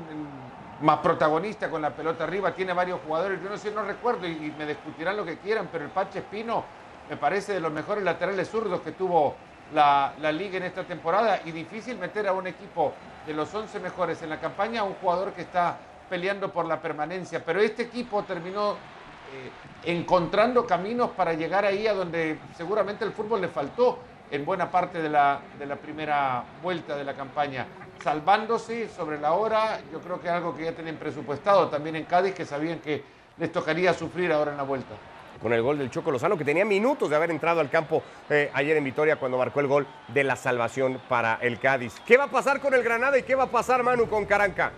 más 0.80 0.98
protagonista 0.98 1.68
con 1.68 1.82
la 1.82 1.90
pelota 1.90 2.24
arriba. 2.24 2.54
Tiene 2.54 2.72
varios 2.72 3.00
jugadores. 3.06 3.42
Yo 3.42 3.50
no 3.50 3.58
sé, 3.58 3.70
no 3.72 3.82
recuerdo 3.82 4.26
y, 4.26 4.54
me 4.58 4.66
discutirán 4.66 5.16
lo 5.16 5.24
que 5.24 5.36
quieran, 5.38 5.68
pero 5.70 5.84
el 5.84 5.90
Pache 5.90 6.20
Espino 6.20 6.64
me 7.10 7.16
parece 7.16 7.52
de 7.52 7.60
los 7.60 7.70
mejores 7.72 8.02
laterales 8.04 8.48
zurdos 8.48 8.80
que 8.80 8.92
tuvo 8.92 9.34
la, 9.74 10.14
liga 10.32 10.56
en 10.56 10.62
esta 10.64 10.84
temporada. 10.84 11.40
Y 11.44 11.52
difícil 11.52 11.98
meter 11.98 12.26
a 12.26 12.32
un 12.32 12.46
equipo 12.46 12.94
de 13.26 13.34
los 13.34 13.54
11 13.54 13.80
mejores 13.80 14.22
en 14.22 14.30
la 14.30 14.40
campaña 14.40 14.80
a 14.80 14.84
un 14.84 14.94
jugador 14.94 15.32
que 15.32 15.42
está 15.42 15.76
peleando 16.08 16.50
por 16.50 16.64
la 16.64 16.80
permanencia. 16.80 17.44
Pero 17.44 17.60
este 17.60 17.82
equipo 17.82 18.22
terminó 18.22 18.72
eh, 18.72 19.50
encontrando 19.84 20.66
caminos 20.66 21.10
para 21.10 21.34
llegar 21.34 21.66
ahí 21.66 21.86
a 21.86 21.92
donde 21.92 22.38
seguramente 22.56 23.04
el 23.04 23.12
fútbol 23.12 23.42
le 23.42 23.48
faltó 23.48 23.98
en 24.30 24.44
buena 24.44 24.70
parte 24.70 25.00
de 25.00 25.08
la, 25.08 25.40
de 25.58 25.66
la 25.66 25.76
primera 25.76 26.44
vuelta 26.62 26.96
de 26.96 27.04
la 27.04 27.14
campaña, 27.14 27.66
salvándose 28.02 28.88
sobre 28.88 29.18
la 29.18 29.32
hora, 29.32 29.80
yo 29.92 30.00
creo 30.00 30.20
que 30.20 30.28
algo 30.28 30.56
que 30.56 30.64
ya 30.64 30.72
tienen 30.72 30.96
presupuestado 30.96 31.68
también 31.68 31.96
en 31.96 32.04
Cádiz, 32.04 32.34
que 32.34 32.44
sabían 32.44 32.78
que 32.80 33.02
les 33.38 33.52
tocaría 33.52 33.92
sufrir 33.94 34.32
ahora 34.32 34.52
en 34.52 34.56
la 34.56 34.62
vuelta. 34.62 34.94
Con 35.40 35.52
el 35.52 35.60
gol 35.60 35.78
del 35.78 35.90
Choco 35.90 36.10
Lozano, 36.10 36.38
que 36.38 36.44
tenía 36.44 36.64
minutos 36.64 37.10
de 37.10 37.16
haber 37.16 37.30
entrado 37.30 37.60
al 37.60 37.68
campo 37.68 38.02
eh, 38.30 38.50
ayer 38.54 38.76
en 38.76 38.84
Vitoria 38.84 39.16
cuando 39.16 39.36
marcó 39.36 39.60
el 39.60 39.66
gol 39.66 39.86
de 40.08 40.24
la 40.24 40.34
salvación 40.34 41.00
para 41.08 41.38
el 41.42 41.60
Cádiz. 41.60 42.00
¿Qué 42.06 42.16
va 42.16 42.24
a 42.24 42.30
pasar 42.30 42.60
con 42.60 42.72
el 42.72 42.82
Granada 42.82 43.18
y 43.18 43.22
qué 43.22 43.34
va 43.34 43.44
a 43.44 43.50
pasar, 43.50 43.82
Manu, 43.82 44.08
con 44.08 44.24
Caranca? 44.24 44.72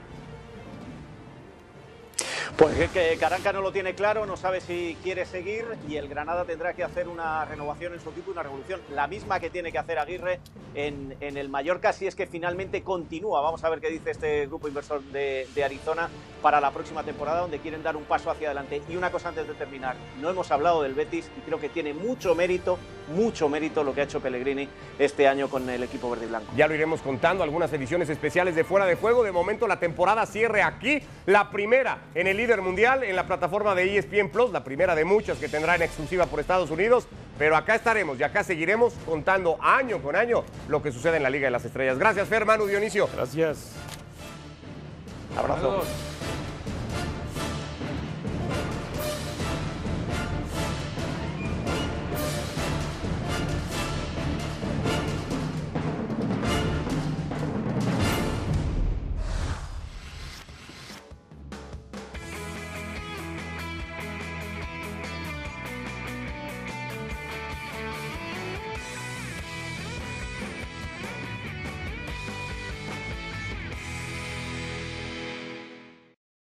Pues 2.59 2.91
que 2.91 3.17
Caranca 3.21 3.53
no 3.53 3.61
lo 3.61 3.71
tiene 3.71 3.95
claro, 3.95 4.27
no 4.27 4.37
sabe 4.37 4.61
si 4.61 4.97
quiere 5.05 5.25
seguir 5.27 5.65
y 5.89 5.95
el 5.95 6.09
Granada 6.09 6.45
tendrá 6.45 6.75
que 6.75 6.83
hacer 6.83 7.07
una 7.07 7.45
renovación 7.45 7.95
en 7.95 8.01
su 8.01 8.11
equipo, 8.11 8.33
una 8.33 8.43
revolución, 8.43 8.81
la 8.93 9.07
misma 9.07 9.39
que 9.39 9.49
tiene 9.49 9.71
que 9.71 9.79
hacer 9.79 9.97
Aguirre 9.97 10.41
en, 10.75 11.15
el 11.21 11.49
Mallorca, 11.49 11.93
si 11.93 12.09
es 12.09 12.17
que 12.17 12.27
finalmente 12.27 12.83
continúa. 12.83 13.43
Vamos 13.43 13.63
a 13.63 13.69
ver 13.71 13.79
qué 13.81 13.91
dice 13.91 14.11
este 14.11 14.47
grupo 14.49 14.67
inversor 14.67 15.05
de, 15.05 15.47
Arizona 15.65 16.09
para 16.43 16.61
la 16.61 16.73
próxima 16.73 17.05
temporada, 17.05 17.43
donde 17.43 17.61
quieren 17.61 17.85
dar 17.85 17.97
un 17.97 18.05
paso 18.05 18.29
hacia 18.29 18.49
adelante. 18.49 18.83
Y 18.89 18.97
una 18.97 19.13
cosa 19.13 19.29
antes 19.29 19.47
de 19.47 19.55
terminar, 19.55 19.95
no 20.21 20.29
hemos 20.29 20.51
hablado 20.51 20.83
del 20.83 20.95
Betis 20.95 21.31
y 21.39 21.41
creo 21.43 21.61
que 21.61 21.69
tiene 21.69 21.95
mucho 21.95 22.35
mérito 22.35 22.77
mucho 23.09 23.49
mérito 23.49 23.83
lo 23.83 23.95
que 23.95 24.03
ha 24.03 24.05
hecho 24.05 24.21
Pellegrini 24.21 24.69
este 24.99 25.27
año 25.27 25.49
con 25.49 25.69
el 25.69 25.83
equipo 25.83 26.11
verde 26.11 26.27
y 26.27 26.29
blanco. 26.29 26.53
Ya 26.57 26.69
lo 26.69 26.75
iremos 26.75 27.01
contando, 27.01 27.43
algunas 27.43 27.73
ediciones 27.73 28.09
especiales 28.09 28.55
de 28.55 28.65
Fuera 28.65 28.87
de 28.87 28.97
Juego. 28.97 29.25
De 29.25 29.33
momento 29.33 29.67
la 29.67 29.81
temporada 29.81 30.27
cierre 30.27 30.63
aquí, 30.63 31.01
la 31.27 31.51
primera 31.51 32.03
en 32.15 32.27
el 32.27 32.39
líder 32.49 32.63
mundial, 32.63 33.05
en 33.05 33.15
la 33.15 33.27
plataforma 33.27 33.75
de 33.75 33.99
ESPN 33.99 34.31
Plus, 34.31 34.51
la 34.51 34.65
primera 34.65 34.95
de 34.95 35.05
muchas 35.05 35.37
que 35.37 35.51
tendrá 35.51 35.75
en 35.75 35.83
exclusiva 35.83 36.25
por 36.25 36.41
Estados 36.41 36.71
Unidos. 36.71 37.07
Pero 37.39 37.55
acá 37.55 37.75
estaremos 37.75 38.19
y 38.19 38.23
acá 38.23 38.43
seguiremos 38.43 38.95
contando 39.05 39.59
año 39.61 40.01
con 40.01 40.17
año 40.17 40.45
lo 40.67 40.83
que 40.83 40.91
sucede 40.91 41.19
en 41.19 41.25
la 41.25 41.29
Liga 41.29 41.45
de 41.45 41.51
las 41.51 41.67
Estrellas. 41.67 41.99
Gracias, 41.99 42.27
Fer, 42.27 42.47
Manu, 42.47 42.65
Dionisio. 42.65 43.07
Gracias. 43.15 43.73
Abrazo. 45.37 45.83